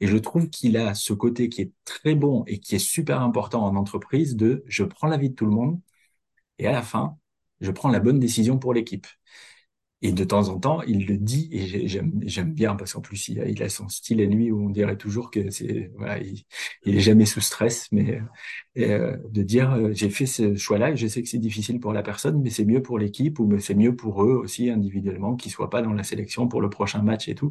[0.00, 3.20] Et je trouve qu'il a ce côté qui est très bon et qui est super
[3.22, 5.80] important en entreprise de je prends l'avis de tout le monde
[6.58, 7.16] et à la fin
[7.60, 9.06] je prends la bonne décision pour l'équipe.
[10.00, 13.40] Et de temps en temps, il le dit et j'aime bien parce qu'en plus il
[13.40, 16.44] a, il a, son style à lui où on dirait toujours que c'est voilà, il,
[16.84, 18.20] est jamais sous stress, mais
[18.78, 22.04] euh, de dire euh, j'ai fait ce choix-là je sais que c'est difficile pour la
[22.04, 25.70] personne, mais c'est mieux pour l'équipe ou c'est mieux pour eux aussi individuellement qu'ils soient
[25.70, 27.50] pas dans la sélection pour le prochain match et tout.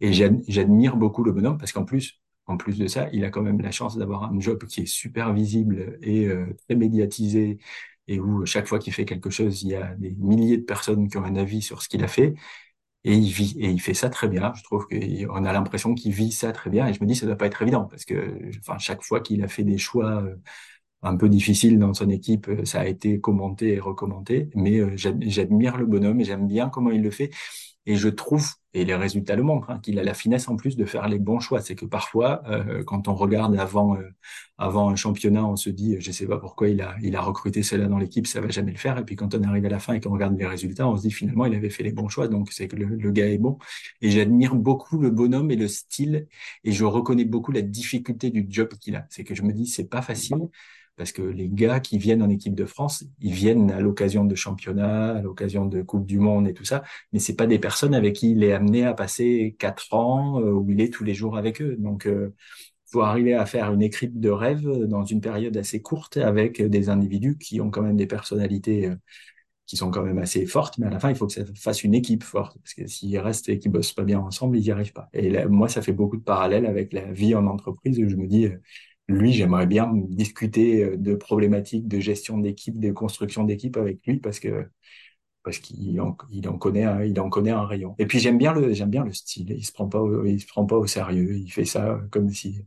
[0.00, 3.42] Et j'admire beaucoup le bonhomme parce qu'en plus en plus de ça, il a quand
[3.42, 7.58] même la chance d'avoir un job qui est super visible et euh, très médiatisé
[8.10, 11.08] et où chaque fois qu'il fait quelque chose, il y a des milliers de personnes
[11.08, 12.34] qui ont un avis sur ce qu'il a fait.
[13.04, 14.52] Et il vit, et il fait ça très bien.
[14.56, 16.88] Je trouve qu'on a l'impression qu'il vit ça très bien.
[16.88, 19.48] Et je me dis, ça doit pas être évident parce que, chaque fois qu'il a
[19.48, 20.36] fait des choix euh,
[21.02, 24.50] un peu difficiles dans son équipe, euh, ça a été commenté et recommandé.
[24.54, 27.30] Mais euh, j'admire le bonhomme et j'aime bien comment il le fait.
[27.86, 30.76] Et je trouve, et les résultats le montrent, hein, qu'il a la finesse en plus
[30.76, 31.60] de faire les bons choix.
[31.60, 34.02] C'est que parfois, euh, quand on regarde avant euh,
[34.58, 37.62] avant un championnat, on se dit, je sais pas pourquoi il a il a recruté
[37.62, 38.98] cela dans l'équipe, ça va jamais le faire.
[38.98, 41.02] Et puis quand on arrive à la fin et qu'on regarde les résultats, on se
[41.02, 43.38] dit finalement il avait fait les bons choix, donc c'est que le, le, gars est
[43.38, 43.58] bon.
[44.02, 46.26] Et j'admire beaucoup le bonhomme et le style,
[46.64, 49.06] et je reconnais beaucoup la difficulté du job qu'il a.
[49.10, 50.48] C'est que je me dis c'est pas facile
[50.96, 54.34] parce que les gars qui viennent en équipe de France, ils viennent à l'occasion de
[54.34, 57.94] championnats, à l'occasion de Coupe du Monde et tout ça, mais c'est pas des personnes
[57.94, 61.14] avec qui il est amené à passer quatre ans euh, où il est tous les
[61.14, 61.76] jours avec eux.
[61.78, 62.34] Donc, euh,
[62.86, 66.88] faut arriver à faire une écrite de rêve dans une période assez courte avec des
[66.88, 68.96] individus qui ont quand même des personnalités euh,
[69.66, 71.84] qui sont quand même assez fortes, mais à la fin, il faut que ça fasse
[71.84, 74.70] une équipe forte, parce que s'ils restent et qu'ils bossent pas bien ensemble, ils n'y
[74.72, 75.08] arrivent pas.
[75.12, 78.26] Et moi, ça fait beaucoup de parallèles avec la vie en entreprise où je me
[78.26, 78.48] dis,
[79.10, 84.18] lui, j'aimerais bien discuter euh, de problématiques de gestion d'équipe, de construction d'équipe avec lui
[84.18, 84.66] parce que
[85.42, 87.94] parce qu'il en, il en connaît un, il en connaît un rayon.
[87.98, 89.50] Et puis j'aime bien le j'aime bien le style.
[89.50, 91.36] Il se prend pas il se prend pas au sérieux.
[91.36, 92.64] Il fait ça comme si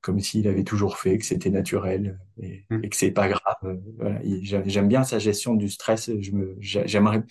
[0.00, 2.84] comme s'il avait toujours fait, que c'était naturel et, mmh.
[2.84, 3.80] et que c'est pas grave.
[3.98, 4.20] Voilà.
[4.42, 6.10] J'aime bien sa gestion du stress.
[6.20, 7.24] Je me j'aimerais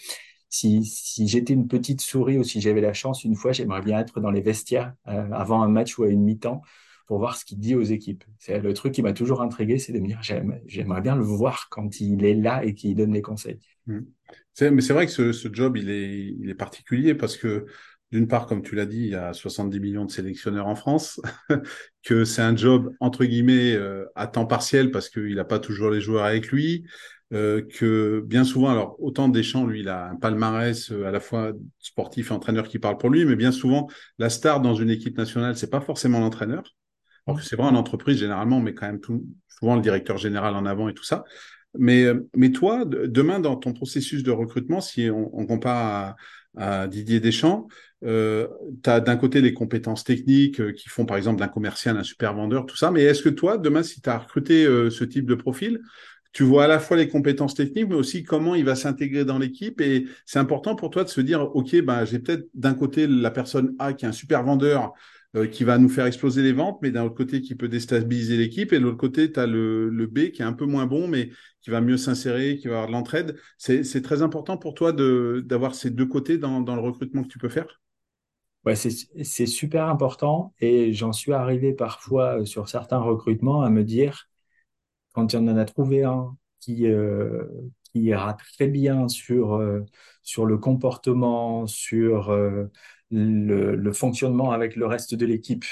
[0.49, 3.99] si, si j'étais une petite souris ou si j'avais la chance une fois, j'aimerais bien
[3.99, 6.61] être dans les vestiaires euh, avant un match ou à une mi-temps
[7.07, 8.23] pour voir ce qu'il dit aux équipes.
[8.37, 11.67] C'est le truc qui m'a toujours intrigué, c'est de me dire j'aimerais bien le voir
[11.69, 13.59] quand il est là et qu'il donne les conseils.
[13.87, 13.99] Mmh.
[14.61, 17.65] Mais c'est vrai que ce, job, il est, il est particulier parce que
[18.11, 21.19] d'une part, comme tu l'as dit, il y a 70 millions de sélectionneurs en France,
[22.03, 25.89] que c'est un job entre guillemets euh, à temps partiel parce qu'il n'a pas toujours
[25.89, 26.85] les joueurs avec lui,
[27.33, 31.19] euh, que bien souvent, alors autant Deschamps, lui, il a un palmarès euh, à la
[31.19, 34.89] fois sportif et entraîneur qui parle pour lui, mais bien souvent, la star dans une
[34.89, 36.75] équipe nationale, c'est pas forcément l'entraîneur.
[37.27, 40.55] Alors c'est vrai, en entreprise, généralement, on met quand même tout, souvent le directeur général
[40.55, 41.23] en avant et tout ça.
[41.77, 46.15] Mais, euh, mais toi, demain, dans ton processus de recrutement, si on, compare
[46.55, 47.67] à, à, Didier Deschamps,
[48.03, 48.47] euh,
[48.83, 52.03] tu as d'un côté les compétences techniques euh, qui font, par exemple, d'un commercial un
[52.03, 52.91] super vendeur, tout ça.
[52.91, 55.81] Mais est-ce que toi, demain, si tu as recruté euh, ce type de profil,
[56.33, 59.39] tu vois à la fois les compétences techniques, mais aussi comment il va s'intégrer dans
[59.39, 59.81] l'équipe?
[59.81, 63.31] Et c'est important pour toi de se dire, OK, ben, j'ai peut-être d'un côté la
[63.31, 64.93] personne A qui est un super vendeur,
[65.35, 68.37] euh, qui va nous faire exploser les ventes, mais d'un autre côté qui peut déstabiliser
[68.37, 68.71] l'équipe.
[68.71, 71.07] Et de l'autre côté, tu as le, le, B qui est un peu moins bon,
[71.07, 71.29] mais
[71.61, 73.37] qui va mieux s'insérer, qui va avoir de l'entraide.
[73.57, 77.39] C'est très important pour toi d'avoir ces deux côtés dans, dans le recrutement que tu
[77.39, 77.81] peux faire?
[78.65, 83.83] Ouais, c'est super important et j'en suis arrivé parfois euh, sur certains recrutements à me
[83.83, 84.27] dire,
[85.13, 87.45] quand il y en a trouvé un qui, euh,
[87.83, 89.61] qui ira très bien sur,
[90.23, 92.31] sur le comportement, sur
[93.11, 95.65] le, fonctionnement avec le reste de l'équipe,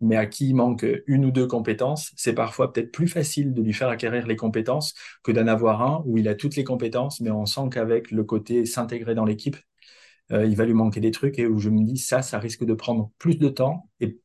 [0.00, 3.62] mais à qui il manque une ou deux compétences, c'est parfois peut-être plus facile de
[3.62, 7.20] lui faire acquérir les compétences que d'en avoir un où il a toutes les compétences,
[7.20, 9.56] mais on sent qu'avec le côté s'intégrer dans l'équipe,
[10.32, 12.64] euh, il va lui manquer des trucs et où je me dis ça, ça risque
[12.64, 14.20] de prendre plus de temps et,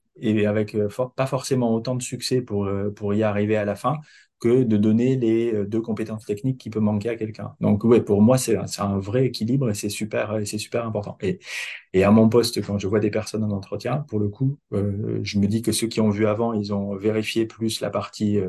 [0.45, 3.97] avec euh, pas forcément autant de succès pour, euh, pour y arriver à la fin
[4.43, 7.53] que de donner les deux compétences techniques qui peut manquer à quelqu'un.
[7.61, 11.17] Donc ouais, pour moi c'est un vrai équilibre et c'est super super important.
[11.21, 15.39] Et, à mon poste, quand je vois des personnes en entretien, pour le coup, je
[15.39, 18.39] me dis que ceux qui ont vu avant, ils ont vérifié plus la partie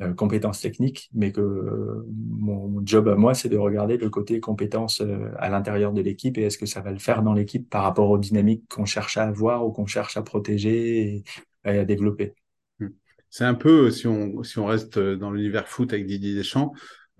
[0.00, 4.40] euh, compétences techniques, mais que euh, mon job à moi, c'est de regarder le côté
[4.40, 7.70] compétences euh, à l'intérieur de l'équipe et est-ce que ça va le faire dans l'équipe
[7.70, 11.22] par rapport aux dynamiques qu'on cherche à avoir ou qu'on cherche à protéger
[11.64, 12.34] et, à développer.
[13.34, 16.72] C'est un peu, si on, si on reste dans l'univers foot avec Didier Deschamps,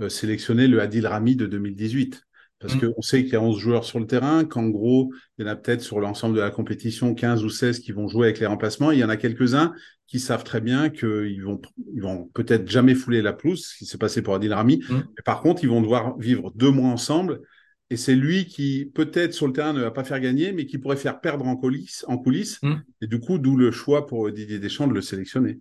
[0.07, 2.23] sélectionner le Adil Rami de 2018.
[2.61, 2.93] Parce mm.
[2.93, 5.51] qu'on sait qu'il y a 11 joueurs sur le terrain, qu'en gros, il y en
[5.51, 8.47] a peut-être sur l'ensemble de la compétition 15 ou 16 qui vont jouer avec les
[8.47, 8.93] remplacements.
[8.93, 9.73] Il y en a quelques-uns
[10.07, 11.61] qui savent très bien qu'ils vont,
[11.93, 14.85] ils vont peut-être jamais fouler la pelouse, ce qui s'est passé pour Adil Rami.
[14.89, 14.95] Mm.
[14.95, 17.41] Mais par contre, ils vont devoir vivre deux mois ensemble.
[17.91, 20.79] Et c'est lui qui, peut-être sur le terrain, ne va pas faire gagner, mais qui
[20.79, 22.05] pourrait faire perdre en coulisses.
[22.07, 22.63] En coulisses.
[22.63, 22.75] Mm.
[23.01, 25.59] Et du coup, d'où le choix pour Didier Deschamps de le sélectionner.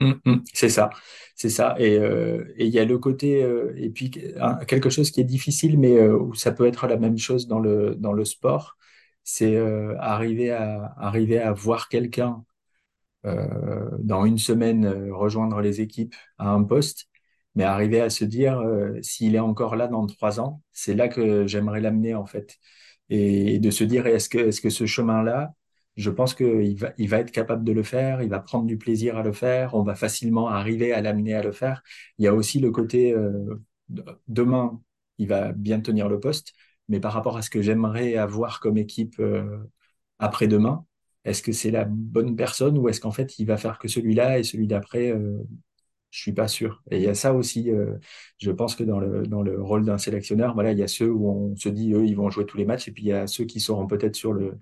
[0.00, 0.90] Hum, hum, c'est ça,
[1.34, 1.74] c'est ça.
[1.78, 4.10] Et euh, il y a le côté, euh, et puis
[4.68, 7.58] quelque chose qui est difficile, mais euh, où ça peut être la même chose dans
[7.58, 8.76] le, dans le sport,
[9.24, 9.56] c'est
[9.98, 12.44] arriver, à, arriver à voir quelqu'un
[13.24, 17.08] dans une semaine rejoindre les équipes à un poste,
[17.56, 18.62] mais arriver à se dire,
[19.02, 22.56] s'il est encore là dans trois ans, c'est là que j'aimerais l'amener en fait.
[23.10, 25.54] Et, de se dire, est-ce que, est-ce que ce chemin-là,
[25.96, 29.22] je pense qu'il va, être capable de le faire, il va prendre du plaisir à
[29.22, 31.82] le faire, on va facilement arriver à l'amener à le faire.
[32.18, 33.62] Il y a aussi le côté, euh,
[34.28, 34.80] demain,
[35.18, 36.52] il va bien tenir le poste,
[36.88, 39.58] mais par rapport à ce que j'aimerais avoir comme équipe euh,
[40.18, 40.84] après-demain,
[41.24, 44.38] est-ce que c'est la bonne personne ou est-ce qu'en fait, il va faire que celui-là
[44.38, 45.42] et celui d'après euh,
[46.10, 46.82] je suis pas sûr.
[46.90, 47.94] Et il y a ça aussi, euh,
[48.38, 51.10] je pense que dans le, dans le rôle d'un sélectionneur, voilà, il y a ceux
[51.10, 53.12] où on se dit, eux, ils vont jouer tous les matchs, et puis il y
[53.12, 54.58] a ceux qui seront peut-être sur le,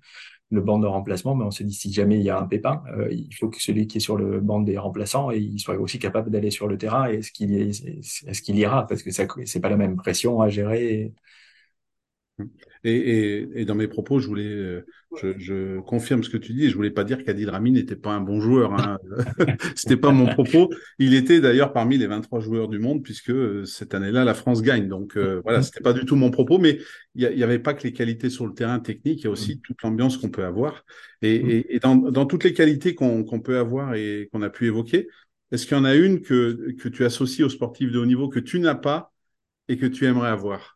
[0.50, 2.82] le banc de remplacement, mais on se dit si jamais il y a un pépin,
[2.96, 5.98] euh, il faut que celui qui est sur le banc des remplaçants, il soit aussi
[5.98, 7.10] capable d'aller sur le terrain.
[7.10, 8.86] Et est-ce qu'il est, ce qu'il ira?
[8.86, 10.94] Parce que ça, c'est pas la même pression à gérer.
[10.94, 11.14] Et,
[12.38, 14.84] dans mes propos, je voulais, euh,
[15.38, 16.68] je, confirme ce que tu dis.
[16.68, 18.74] Je voulais pas dire qu'Adil Rami n'était pas un bon joueur.
[18.74, 18.98] Hein.
[19.76, 20.70] C'était pas mon propos.
[20.98, 24.62] Il était d'ailleurs parmi les 23 joueurs du monde puisque euh, cette année-là, la France
[24.62, 24.88] gagne.
[24.88, 26.58] Donc euh, voilà, c'était pas du tout mon propos.
[26.58, 26.80] Mais
[27.14, 29.20] il y, avait pas que les qualités sur le terrain technique.
[29.20, 30.84] Il y a aussi toute l'ambiance qu'on peut avoir.
[31.22, 35.08] Et, dans, toutes les qualités qu'on peut avoir et qu'on a pu évoquer,
[35.52, 38.28] est-ce qu'il y en a une que, que tu associes aux sportifs de haut niveau
[38.28, 39.12] que tu n'as pas
[39.68, 40.73] et que tu aimerais avoir?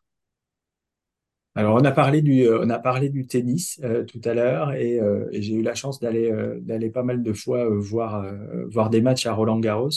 [1.58, 5.54] Alors, on a parlé du, euh, tennis euh, tout à l'heure et, euh, et j'ai
[5.54, 6.30] eu la chance d'aller
[6.94, 9.90] pas mal de fois voir des matchs à Roland Garros.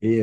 [0.00, 0.22] Et,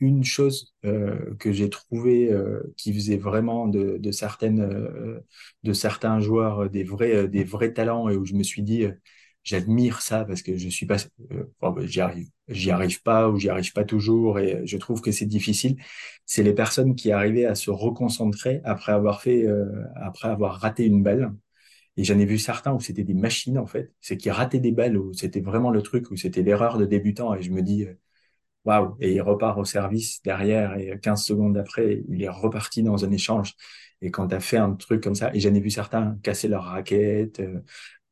[0.00, 2.36] une chose que j'ai trouvé
[2.76, 8.34] qui faisait vraiment de, de certains joueurs des vrais des vrais talents et où je
[8.34, 8.86] me suis dit
[9.44, 10.96] j'admire ça parce que je suis pas,
[11.32, 15.00] euh, ben, j'y arrive, j'y arrive pas ou j'y arrive pas toujours et je trouve
[15.00, 15.76] que c'est difficile.
[16.26, 20.84] C'est les personnes qui arrivaient à se reconcentrer après avoir fait, euh, après avoir raté
[20.86, 21.34] une balle.
[21.96, 24.72] Et j'en ai vu certains où c'était des machines en fait, c'est qui rataient des
[24.72, 27.84] balles où c'était vraiment le truc où c'était l'erreur de débutant et je me dis
[27.84, 27.94] euh,
[28.64, 33.04] waouh et il repart au service derrière et 15 secondes après il est reparti dans
[33.04, 33.54] un échange
[34.00, 36.48] et quand tu as fait un truc comme ça et j'en ai vu certains casser
[36.48, 37.60] leur raquette euh,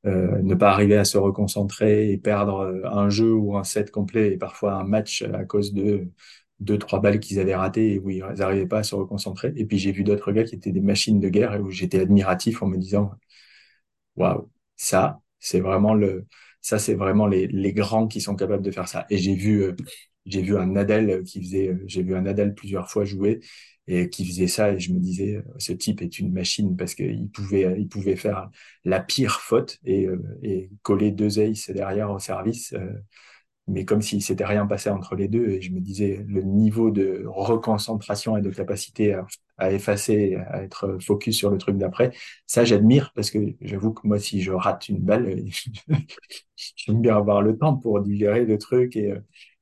[0.04, 4.32] ne pas arriver à se reconcentrer et perdre euh, un jeu ou un set complet
[4.32, 6.08] et parfois un match à cause de
[6.60, 9.52] deux, trois balles qu'ils avaient ratées et où ils n'arrivaient pas à se reconcentrer.
[9.56, 12.00] Et puis j'ai vu d'autres gars qui étaient des machines de guerre et où j'étais
[12.00, 13.12] admiratif en me disant,
[14.16, 16.26] waouh, ça, c'est vraiment le,
[16.60, 19.06] ça, c'est vraiment les, les grands qui sont capables de faire ça.
[19.10, 19.76] Et j'ai vu, euh,
[20.26, 23.40] j'ai vu un Nadal qui faisait, j'ai vu un Nadal plusieurs fois jouer
[23.86, 26.94] et qui faisait ça et je me disais euh, ce type est une machine parce
[26.94, 28.48] qu'il pouvait il pouvait faire
[28.84, 32.92] la pire faute et, euh, et coller deux aces derrière au service euh,
[33.66, 35.48] mais comme si s'était rien passé entre les deux.
[35.48, 39.14] Et je me disais, le niveau de reconcentration et de capacité
[39.58, 42.12] à, effacer, à être focus sur le truc d'après,
[42.46, 45.44] ça, j'admire parce que j'avoue que moi, si je rate une balle,
[46.76, 49.14] j'aime bien avoir le temps pour digérer le truc et,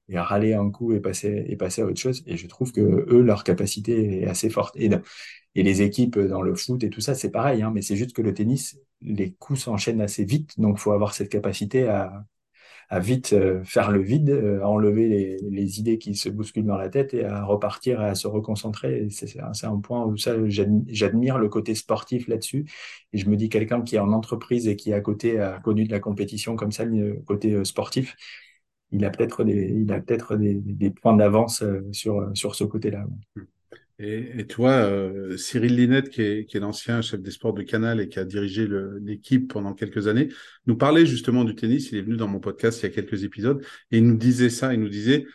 [0.09, 2.23] et râler un coup et passer, et passer à autre chose.
[2.27, 4.77] Et je trouve que eux, leur capacité est assez forte.
[4.77, 4.91] Et,
[5.55, 8.15] et les équipes dans le foot et tout ça, c'est pareil, hein, mais c'est juste
[8.15, 12.25] que le tennis, les coups s'enchaînent assez vite, donc faut avoir cette capacité à,
[12.91, 16.65] à vite euh, faire le vide, euh, à enlever les, les, idées qui se bousculent
[16.65, 19.09] dans la tête et à repartir et à se reconcentrer.
[19.11, 22.67] C'est un point où ça, j'admire le côté sportif là-dessus.
[23.13, 25.85] Et je me dis, quelqu'un qui est en entreprise et qui à côté a connu
[25.85, 28.17] de la compétition comme ça, le côté euh, sportif,
[28.93, 31.63] il a peut-être des, points d'avance
[31.93, 33.07] sur, sur ce côté-là.
[34.01, 38.01] Et, vois, euh, Cyril Linette, qui est, qui est l'ancien chef des sports de Canal
[38.01, 38.69] et qui a dirigé
[39.01, 40.29] l'équipe pendant quelques années,
[40.67, 41.91] nous parlait justement du tennis.
[41.91, 43.61] Il est venu dans mon podcast il y a quelques épisodes
[43.91, 44.73] et il nous disait ça.
[44.73, 45.27] Il nous disait,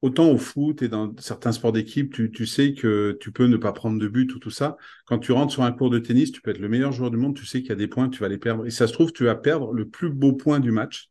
[0.00, 3.58] autant au foot et dans certains sports d'équipe, tu, tu sais que tu peux ne
[3.58, 4.78] pas prendre de but ou tout ça.
[5.04, 7.18] Quand tu rentres sur un cours de tennis, tu peux être le meilleur joueur du
[7.18, 7.36] monde.
[7.36, 8.64] Tu sais qu'il y a des points, tu vas les perdre.
[8.66, 11.10] Et ça se trouve, tu vas perdre le plus beau point du match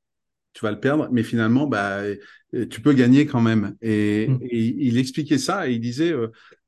[0.56, 2.02] tu vas le perdre, mais finalement, bah,
[2.72, 3.76] tu peux gagner quand même.
[3.82, 4.40] Et, mmh.
[4.52, 6.12] il expliquait ça et il disait,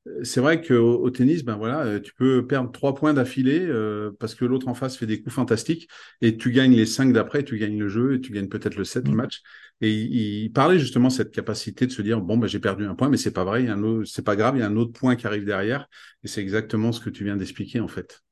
[0.08, 3.60] euh, c'est vrai qu'au au tennis, ben voilà, euh, tu peux perdre trois points d'affilée
[3.60, 5.88] euh, parce que l'autre en face fait des coups fantastiques
[6.20, 8.84] et tu gagnes les cinq d'après, tu gagnes le jeu et tu gagnes peut-être le
[8.84, 9.16] set du mm.
[9.16, 9.42] match.
[9.80, 13.08] Et il, parlait justement cette capacité de se dire bon ben j'ai perdu un point,
[13.08, 13.66] mais c'est pas vrai,
[14.06, 15.88] c'est pas grave, il y a un autre point qui arrive derrière
[16.24, 18.22] et c'est exactement ce que tu viens d'expliquer en fait.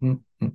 [0.00, 0.48] Mm, mm.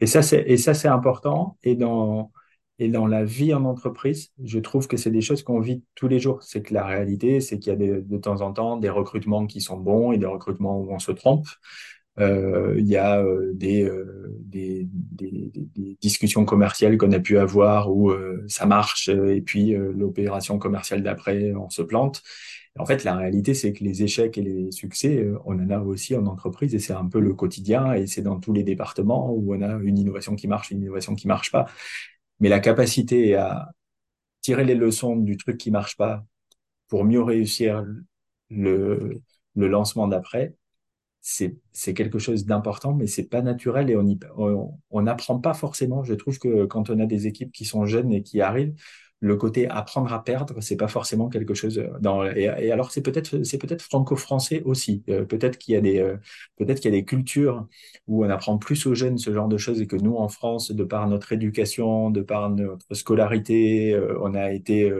[0.00, 2.30] Et ça c'est et ça c'est important et dans
[2.78, 6.08] et dans la vie en entreprise, je trouve que c'est des choses qu'on vit tous
[6.08, 6.42] les jours.
[6.42, 9.60] C'est que la réalité, c'est qu'il y a de temps en temps des recrutements qui
[9.60, 11.46] sont bons et des recrutements où on se trompe.
[12.20, 17.38] Euh, il y a euh, des, euh, des, des, des, discussions commerciales qu'on a pu
[17.38, 22.22] avoir où euh, ça marche et puis l'opération commerciale d'après, on se plante.
[22.78, 26.14] En fait, la réalité, c'est que les échecs et les succès, on en a aussi
[26.16, 29.54] en entreprise et c'est un peu le quotidien et c'est dans tous les départements où
[29.54, 31.66] on a une innovation qui marche, une innovation qui marche pas
[32.40, 33.70] mais la capacité à
[34.40, 36.24] tirer les leçons du truc qui marche pas
[36.88, 37.84] pour mieux réussir
[38.50, 39.20] le,
[39.56, 40.54] le lancement d'après,
[41.20, 46.02] c'est, quelque chose d'important, mais c'est pas naturel et on n'apprend pas forcément.
[46.02, 48.74] Je trouve que quand on a des équipes qui sont jeunes et qui arrivent,
[49.20, 53.02] le côté apprendre à perdre, c'est pas forcément quelque chose euh, dans et, alors c'est
[53.02, 55.02] peut-être c'est peut-être franco-français aussi.
[55.08, 56.16] Euh, peut-être qu'il y a des euh,
[56.56, 57.66] peut-être qu'il y a des cultures
[58.06, 60.70] où on apprend plus aux jeunes ce genre de choses et que nous en France,
[60.70, 64.90] de par notre éducation, de par notre scolarité, on a été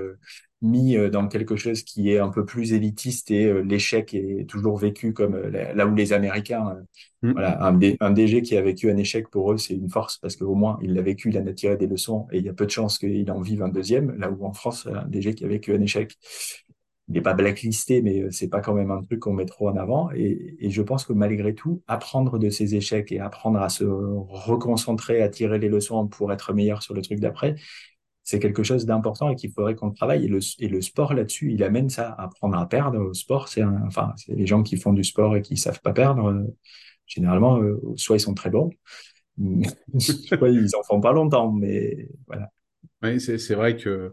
[0.61, 4.49] mis euh, dans quelque chose qui est un peu plus élitiste et euh, l'échec est
[4.49, 6.77] toujours vécu comme euh, là où les Américains,
[7.23, 7.33] mm.
[7.33, 10.37] voilà, un, un, DG qui a vécu un échec pour eux, c'est une force parce
[10.37, 12.55] qu'au moins il l'a vécu, il en a tiré des leçons et il y a
[12.55, 14.17] peu de chances qu'il en vive un deuxième.
[14.19, 16.17] Là où en France, un DG qui a vécu un échec,
[17.09, 19.77] il n'est pas blacklisté, mais c'est pas quand même un truc qu'on met trop en
[19.77, 20.11] avant.
[20.13, 23.85] Et, et, je pense que malgré tout, apprendre de ces échecs et apprendre à se
[23.85, 27.57] reconcentrer, à tirer les leçons pour être meilleur sur le truc d'après,
[28.29, 30.27] c'est quelque chose d'important et qu'il faudrait qu'on travaille.
[30.27, 32.99] Et le, et le sport là-dessus, il amène ça à apprendre à perdre.
[32.99, 35.95] Au sport, c'est enfin, c'est les gens qui font du sport et qui savent pas
[35.95, 36.27] perdre.
[36.27, 36.45] Euh,
[37.07, 38.69] généralement, euh, soit ils sont très bons,
[39.99, 41.51] soit ils en font pas longtemps.
[41.53, 42.51] Mais voilà.
[43.03, 44.13] Oui, c'est vrai que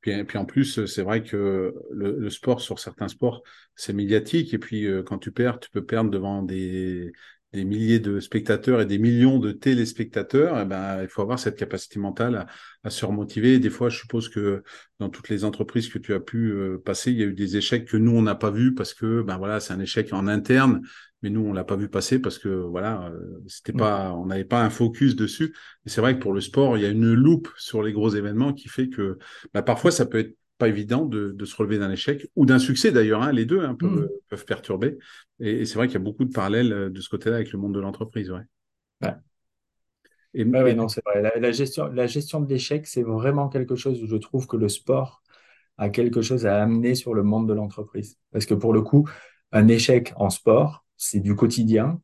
[0.00, 3.42] puis, puis, en plus, c'est vrai que le, sport, sur certains sports,
[3.74, 4.54] c'est médiatique.
[4.54, 7.10] Et puis, euh, quand tu perds, tu peux perdre devant des,
[7.56, 11.56] des milliers de spectateurs et des millions de téléspectateurs, eh ben, il faut avoir cette
[11.56, 12.46] capacité mentale
[12.84, 13.58] à, se remotiver.
[13.58, 14.62] Des fois, je suppose que
[15.00, 17.56] dans toutes les entreprises que tu as pu euh, passer, il y a eu des
[17.56, 20.28] échecs que nous, on n'a pas vus parce que ben voilà, c'est un échec en
[20.28, 20.82] interne,
[21.22, 23.78] mais nous, on l'a pas vu passer parce que voilà, euh, c'était mm.
[23.78, 25.54] pas, on n'avait pas un focus dessus.
[25.86, 28.10] Et c'est vrai que pour le sport, il y a une loupe sur les gros
[28.10, 29.18] événements qui fait que
[29.54, 32.58] ben, parfois ça peut être pas évident de, de se relever d'un échec ou d'un
[32.58, 33.22] succès d'ailleurs.
[33.22, 34.08] Hein, les deux hein, peuvent, mm.
[34.28, 34.98] peuvent, perturber.
[35.40, 37.58] Et, c'est vrai qu'il y a beaucoup de parallèles euh, de ce côté-là avec le
[37.58, 38.30] monde de l'entreprise.
[38.30, 38.40] Ouais.
[39.02, 39.14] ouais.
[40.34, 41.22] Et, ouais, non, c'est vrai.
[41.38, 44.68] La, gestion, la gestion de l'échec, c'est vraiment quelque chose où je trouve que le
[44.68, 45.22] sport
[45.78, 48.18] a quelque chose à amener sur le monde de l'entreprise.
[48.32, 49.08] Parce que pour le coup,
[49.52, 52.00] un échec en sport, c'est du quotidien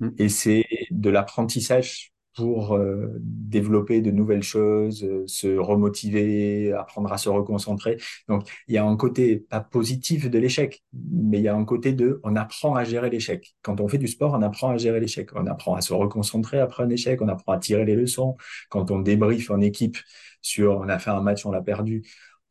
[0.00, 0.08] mm.
[0.18, 7.18] et c'est de l'apprentissage pour euh, développer de nouvelles choses, euh, se remotiver, apprendre à
[7.18, 7.98] se reconcentrer.
[8.28, 11.64] Donc, il y a un côté pas positif de l'échec, mais il y a un
[11.64, 13.54] côté de on apprend à gérer l'échec.
[13.62, 15.30] Quand on fait du sport, on apprend à gérer l'échec.
[15.34, 18.36] On apprend à se reconcentrer après un échec, on apprend à tirer les leçons.
[18.70, 19.98] Quand on débrief en équipe
[20.40, 22.02] sur on a fait un match, on l'a perdu,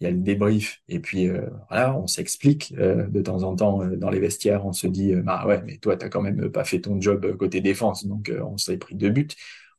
[0.02, 3.56] il y a le débrief et puis euh, voilà, on s'explique euh, de temps en
[3.56, 6.50] temps euh, dans les vestiaires, on se dit bah ouais, mais toi tu quand même
[6.50, 9.28] pas fait ton job côté défense, donc on s'est pris deux buts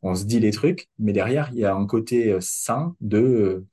[0.03, 3.18] on se dit les trucs, mais derrière, il y a un côté euh, sain de
[3.18, 3.66] euh,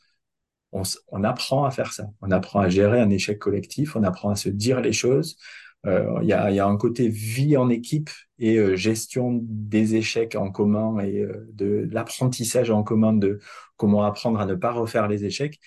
[0.71, 2.05] on, apprend à faire ça.
[2.21, 5.38] On apprend à gérer un échec collectif, on apprend à se dire les choses.
[5.86, 10.99] Euh, il y, a, un côté vie en équipe et gestion des échecs en commun
[10.99, 13.39] et euh, de l'apprentissage en commun de
[13.77, 15.59] comment apprendre à ne pas refaire les échecs.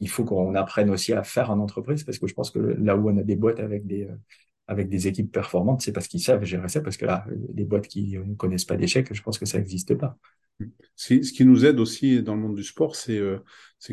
[0.00, 2.96] Il faut qu'on apprenne aussi à faire en entreprise parce que je pense que là
[2.96, 4.08] où on a des boîtes avec des
[4.66, 7.88] avec des équipes performantes, c'est parce qu'ils savent gérer ça, parce que là, les boîtes
[7.88, 10.16] qui ne connaissent pas d'échecs, je pense que ça n'existe pas.
[10.94, 13.38] Ce qui nous aide aussi dans le monde du sport, c'est euh,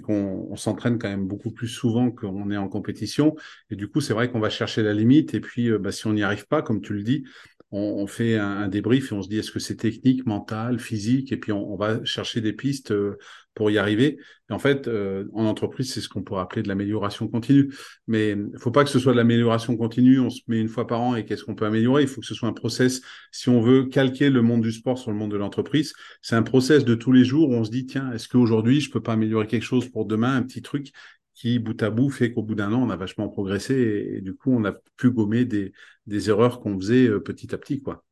[0.03, 3.35] qu'on s'entraîne quand même beaucoup plus souvent qu'on est en compétition.
[3.71, 5.33] Et du coup, c'est vrai qu'on va chercher la limite.
[5.33, 7.23] Et puis, euh, bah, si on n'y arrive pas, comme tu le dis,
[7.71, 11.37] on, fait un, débrief et on se dit est-ce que c'est technique, mental, physique, et
[11.37, 13.17] puis on, va chercher des pistes euh,
[13.59, 14.17] pour y arriver.
[14.49, 17.73] Et en fait, euh, en entreprise, c'est ce qu'on pourrait appeler de l'amélioration continue.
[18.07, 20.87] Mais il faut pas que ce soit de l'amélioration continue, on se met une fois
[20.87, 22.03] par an et qu'est-ce qu'on peut améliorer?
[22.03, 23.01] Il faut que ce soit un process.
[23.33, 26.41] Si on veut calquer le monde du sport sur le monde de l'entreprise, c'est un
[26.41, 29.11] process de tous les jours où on se dit tiens, est-ce qu'aujourd'hui je peux pas
[29.11, 30.93] améliorer quelque chose pour demain, un petit truc
[31.33, 34.35] qui, bout à bout, fait qu'au bout d'un an, on a vachement progressé et, du
[34.35, 35.73] coup, on a pu gommer des,
[36.05, 37.81] des erreurs qu'on faisait euh, petit à petit.
[37.81, 38.05] quoi.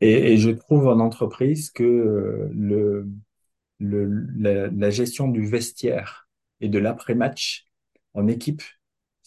[0.00, 3.08] Et, je trouve en entreprise que euh, le,
[3.80, 6.28] la, gestion du vestiaire
[6.60, 7.66] et de l'après-match
[8.14, 8.62] en équipe,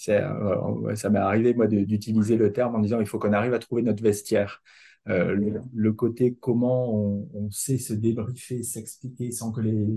[0.10, 3.60] euh, ça m'est arrivé moi d'utiliser le terme en disant il faut qu'on arrive à
[3.60, 4.62] trouver notre vestiaire.
[5.10, 6.94] Euh, le, côté comment
[7.34, 9.88] on, sait se débriefer, s'expliquer sans que les,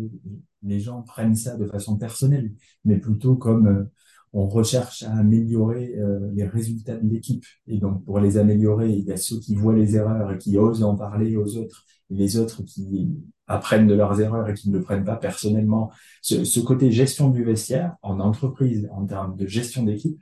[0.63, 2.53] les gens prennent ça de façon personnelle,
[2.85, 3.85] mais plutôt comme euh,
[4.33, 5.95] on recherche à améliorer
[6.33, 7.45] les résultats de l'équipe.
[7.69, 10.59] Et donc, pour les améliorer, il y a ceux qui voient les erreurs et qui
[10.59, 11.85] osent en parler aux autres,
[12.15, 13.09] les autres qui
[13.47, 15.91] apprennent de leurs erreurs et qui ne le prennent pas personnellement.
[16.23, 20.19] Ce, côté gestion du vestiaire en entreprise, en termes de gestion d'équipe,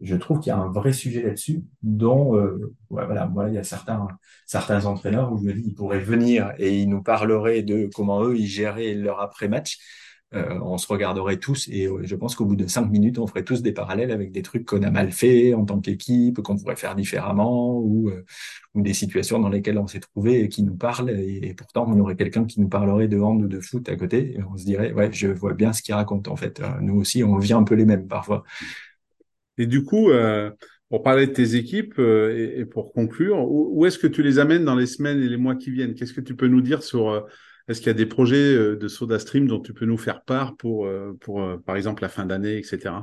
[0.00, 3.64] je trouve qu'il y a un vrai sujet là-dessus, dont euh, voilà, il y a
[3.64, 8.22] certains entraîneurs où je me dis ils pourraient venir et ils nous parleraient de comment
[8.24, 9.78] eux ils géraient leur après-match.
[10.34, 13.26] Euh, on se regarderait tous et euh, je pense qu'au bout de cinq minutes, on
[13.26, 16.58] ferait tous des parallèles avec des trucs qu'on a mal fait en tant qu'équipe, qu'on
[16.58, 18.10] pourrait faire différemment ou,
[18.74, 21.10] ou des situations dans lesquelles on s'est trouvé et qui nous parlent.
[21.10, 24.34] Et, pourtant, on aurait quelqu'un qui nous parlerait de hand ou de foot à côté
[24.36, 26.60] et on se dirait, ouais, je vois bien ce qu'il raconte en fait.
[26.82, 28.44] nous aussi, on vit un peu les mêmes parfois.
[29.58, 30.50] Et du coup, euh,
[30.88, 34.64] pour parler de tes équipes euh, et, pour conclure, où, est-ce que tu les amènes
[34.64, 35.94] dans les semaines et les mois qui viennent?
[35.94, 37.20] Qu'est-ce que tu peux nous dire sur euh,
[37.68, 40.88] Est-ce qu'il y a des projets de SodaStream dont tu peux nous faire part pour,
[41.20, 42.94] pour par exemple, la fin d'année, etc.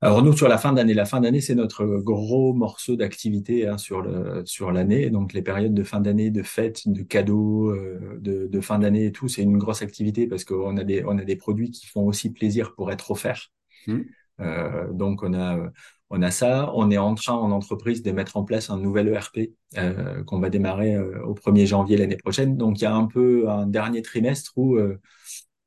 [0.00, 3.78] Alors nous sur la fin d'année, la fin d'année c'est notre gros morceau d'activité hein,
[3.78, 5.10] sur le sur l'année.
[5.10, 9.12] Donc les périodes de fin d'année, de fêtes, de cadeaux, de, de fin d'année et
[9.12, 12.06] tout, c'est une grosse activité parce qu'on a des on a des produits qui font
[12.06, 13.50] aussi plaisir pour être offerts.
[13.88, 14.00] Mmh.
[14.40, 15.70] Euh, donc on a
[16.10, 16.70] on a ça.
[16.74, 20.40] On est en train en entreprise de mettre en place un nouvel ERP euh, qu'on
[20.40, 22.56] va démarrer euh, au 1er janvier l'année prochaine.
[22.56, 24.78] Donc il y a un peu un dernier trimestre où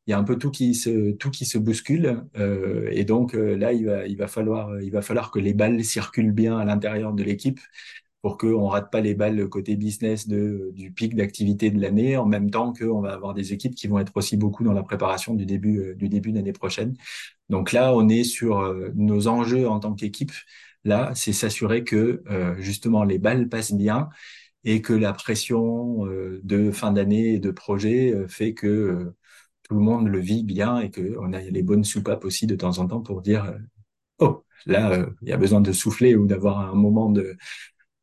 [0.07, 3.33] il y a un peu tout qui se tout qui se bouscule euh, et donc
[3.33, 6.65] là il va il va falloir il va falloir que les balles circulent bien à
[6.65, 7.59] l'intérieur de l'équipe
[8.22, 12.26] pour qu'on rate pas les balles côté business de, du pic d'activité de l'année, en
[12.26, 15.34] même temps qu'on va avoir des équipes qui vont être aussi beaucoup dans la préparation
[15.34, 16.95] du début euh, du début d'année prochaine.
[17.49, 20.32] Donc là, on est sur euh, nos enjeux en tant qu'équipe.
[20.84, 24.09] Là, c'est s'assurer que euh, justement les balles passent bien
[24.63, 26.05] et que la pression
[26.43, 29.11] de fin d'année et de projet fait que
[29.63, 32.78] tout le monde le vit bien et qu'on a les bonnes soupapes aussi de temps
[32.78, 33.55] en temps pour dire
[34.19, 37.38] oh là il y a besoin de souffler ou d'avoir un moment de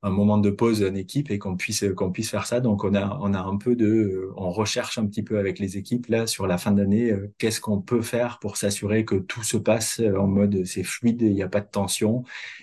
[0.03, 2.61] un moment de pause en équipe et qu'on puisse qu'on puisse faire ça.
[2.61, 5.77] Donc on a on a un peu de on recherche un petit peu avec les
[5.77, 9.43] équipes là sur la fin d'année euh, qu'est-ce qu'on peut faire pour s'assurer que tout
[9.43, 12.23] se passe euh, en mode c'est fluide, il n'y a pas de tension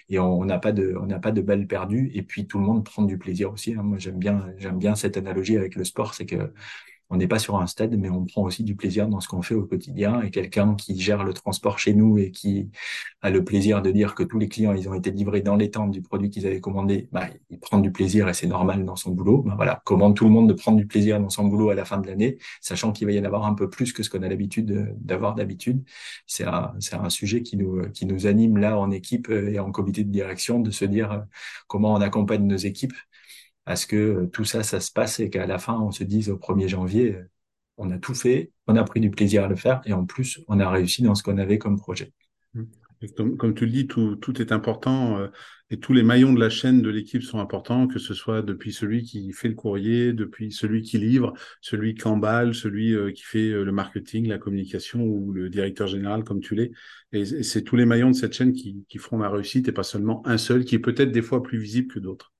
[0.09, 2.65] et on n'a pas de on n'a pas de balles perdues et puis tout le
[2.65, 3.73] monde prend du plaisir aussi.
[3.73, 3.83] Hein.
[3.83, 6.53] Moi j'aime bien j'aime bien cette analogie avec le sport, c'est que
[7.09, 9.41] on n'est pas sur un stade, mais on prend aussi du plaisir dans ce qu'on
[9.41, 10.21] fait au quotidien.
[10.21, 12.69] Et quelqu'un qui gère le transport chez nous et qui
[13.21, 15.69] a le plaisir de dire que tous les clients, ils ont été livrés dans les
[15.71, 18.95] temps du produit qu'ils avaient commandé, bah, il prend du plaisir et c'est normal dans
[18.95, 19.43] son boulot.
[19.43, 21.85] Bah, voilà, comment tout le monde de prendre du plaisir dans son boulot à la
[21.85, 24.23] fin de l'année, sachant qu'il va y en avoir un peu plus que ce qu'on
[24.23, 25.83] a l'habitude d'avoir d'habitude.
[26.25, 26.73] C'est un,
[27.09, 30.85] sujet nous, qui nous anime là en équipe et en comité de direction de se
[30.85, 31.25] dire
[31.67, 32.93] comment on accompagne nos équipes
[33.65, 36.03] à ce que euh, tout ça, ça se passe et qu'à la fin, on se
[36.03, 37.29] dise au 1er janvier, euh,
[37.77, 40.41] on a tout fait, on a pris du plaisir à le faire et en plus,
[40.47, 42.13] on a réussi dans ce qu'on avait comme projet.
[43.17, 45.27] Comme, comme, tu le dis, tout, tout est important euh,
[45.69, 48.71] et tous les maillons de la chaîne de l'équipe sont importants, que ce soit depuis
[48.71, 53.49] celui qui fait le courrier, depuis celui qui livre, celui qui emballe, celui qui fait
[53.49, 56.71] le marketing, la communication ou le directeur général comme tu l'es.
[57.11, 59.83] Et, c'est tous les maillons de cette chaîne qui, qui feront la réussite et pas
[59.83, 62.34] seulement un seul qui est peut-être des fois plus visible que d'autres.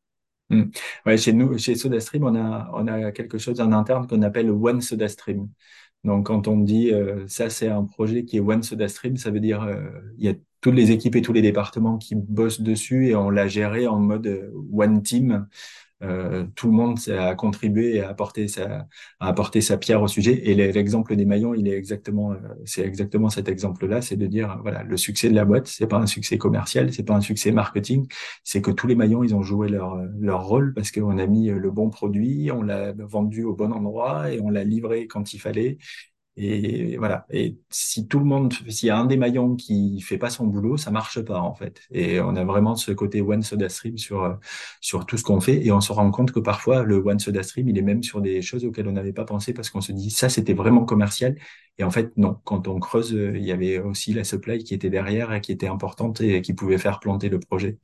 [0.50, 0.66] Hmm.
[1.06, 4.52] Ouais, chez nous, chez SodaStream, on a, on a quelque chose en interne qu'on appelle
[4.52, 5.50] One SodaStream.
[6.04, 6.92] Donc, quand on dit
[7.28, 9.68] ça, c'est un projet qui est One Soda Stream, ça veut dire
[10.20, 13.32] il y a toutes les équipes et tous les départements qui bossent dessus et on
[13.32, 15.48] l'a géré en mode One Team.
[16.04, 18.86] Euh, tout le monde a contribué et a apporté sa,
[19.62, 20.50] sa pierre au sujet.
[20.50, 24.60] Et l'exemple des maillons, il est exactement, euh, c'est exactement cet exemple-là, c'est de dire,
[24.62, 27.52] voilà, le succès de la boîte, c'est pas un succès commercial, c'est pas un succès
[27.52, 28.08] marketing,
[28.44, 31.48] c'est que tous les maillons, ils ont joué leur, leur rôle parce qu'on a mis
[31.48, 35.40] le bon produit, on l'a vendu au bon endroit et on l'a livré quand il
[35.40, 35.78] fallait.
[36.38, 37.26] Et voilà.
[37.30, 40.46] Et si tout le monde, s'il y a un des maillons qui fait pas son
[40.48, 41.82] boulot, ça marche pas en fait.
[41.92, 44.38] Et on a vraiment ce côté one soda stream sur
[44.82, 45.66] sur tout ce qu'on fait.
[45.66, 48.20] Et on se rend compte que parfois le one soda stream, il est même sur
[48.20, 51.36] des choses auxquelles on n'avait pas pensé parce qu'on se dit ça c'était vraiment commercial.
[51.78, 52.38] Et en fait non.
[52.44, 55.68] Quand on creuse, il y avait aussi la supply qui était derrière et qui était
[55.68, 57.78] importante et qui pouvait faire planter le projet.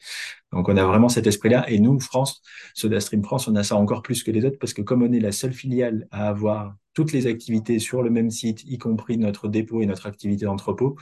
[0.51, 1.69] Donc on a vraiment cet esprit-là.
[1.69, 2.41] Et nous, France,
[2.73, 5.19] SodaStream France, on a ça encore plus que les autres parce que comme on est
[5.21, 9.47] la seule filiale à avoir toutes les activités sur le même site, y compris notre
[9.47, 10.97] dépôt et notre activité d'entrepôt,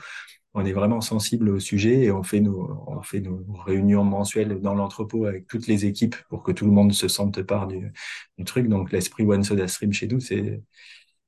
[0.54, 4.60] on est vraiment sensible au sujet et on fait nos, on fait nos réunions mensuelles
[4.60, 7.92] dans l'entrepôt avec toutes les équipes pour que tout le monde se sente part du,
[8.38, 8.68] du truc.
[8.68, 10.60] Donc l'esprit One Soda Stream chez nous, c'est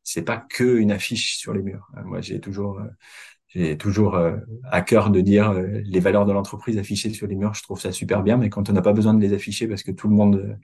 [0.05, 1.89] c'est pas que une affiche sur les murs.
[2.05, 2.81] Moi, j'ai toujours
[3.49, 4.37] j'ai toujours euh,
[4.71, 7.55] à cœur de dire euh, les valeurs de l'entreprise affichées sur les murs.
[7.55, 9.83] Je trouve ça super bien, mais quand on n'a pas besoin de les afficher parce
[9.83, 10.59] que tout le monde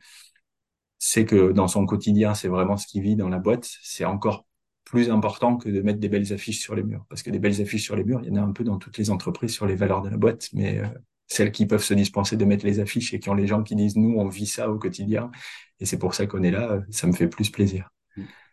[0.98, 4.04] euh, sait que dans son quotidien, c'est vraiment ce qui vit dans la boîte, c'est
[4.04, 4.46] encore
[4.84, 7.04] plus important que de mettre des belles affiches sur les murs.
[7.08, 8.78] Parce que des belles affiches sur les murs, il y en a un peu dans
[8.78, 10.80] toutes les entreprises sur les valeurs de la boîte, mais
[11.26, 13.76] celles qui peuvent se dispenser de mettre les affiches et qui ont les gens qui
[13.76, 15.30] disent nous, on vit ça au quotidien.
[15.78, 17.90] Et c'est pour ça qu'on est là, ça me fait plus plaisir.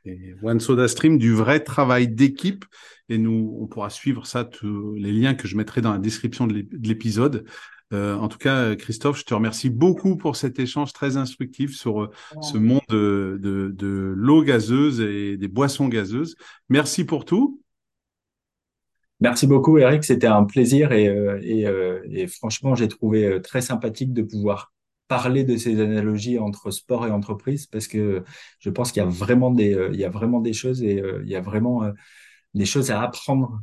[0.06, 2.66] Et One Soda Stream, du vrai travail d'équipe.
[3.10, 6.48] Et nous, on pourra suivre ça, tous les liens que je mettrai dans la description
[6.48, 7.46] de l'épisode.
[7.94, 12.04] Euh, en tout cas, Christophe, je te remercie beaucoup pour cet échange très instructif sur
[12.04, 12.12] euh,
[12.42, 16.36] ce monde de, de, de l'eau gazeuse et des boissons gazeuses.
[16.70, 17.62] Merci pour tout.
[19.20, 20.04] Merci beaucoup, Eric.
[20.04, 24.74] C'était un plaisir et, euh, et, euh, et franchement, j'ai trouvé très sympathique de pouvoir
[25.08, 28.24] parler de ces analogies entre sport et entreprise parce que
[28.60, 31.00] je pense qu'il y a vraiment des, euh, il y a vraiment des choses et
[31.02, 31.92] euh, il y a vraiment euh,
[32.56, 33.62] des choses à apprendre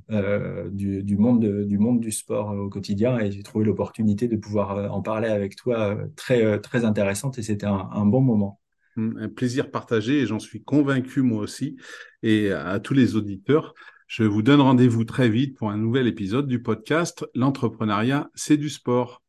[0.70, 4.92] du, du, monde du monde du sport au quotidien et j'ai trouvé l'opportunité de pouvoir
[4.92, 8.60] en parler avec toi très très intéressante et c'était un, un, bon moment.
[8.96, 11.76] Hum, un plaisir partagé et j'en suis convaincu moi aussi
[12.22, 13.74] et à tous les auditeurs.
[14.14, 18.68] Je vous donne rendez-vous très vite pour un nouvel épisode du podcast L'entrepreneuriat, c'est du
[18.68, 19.21] sport.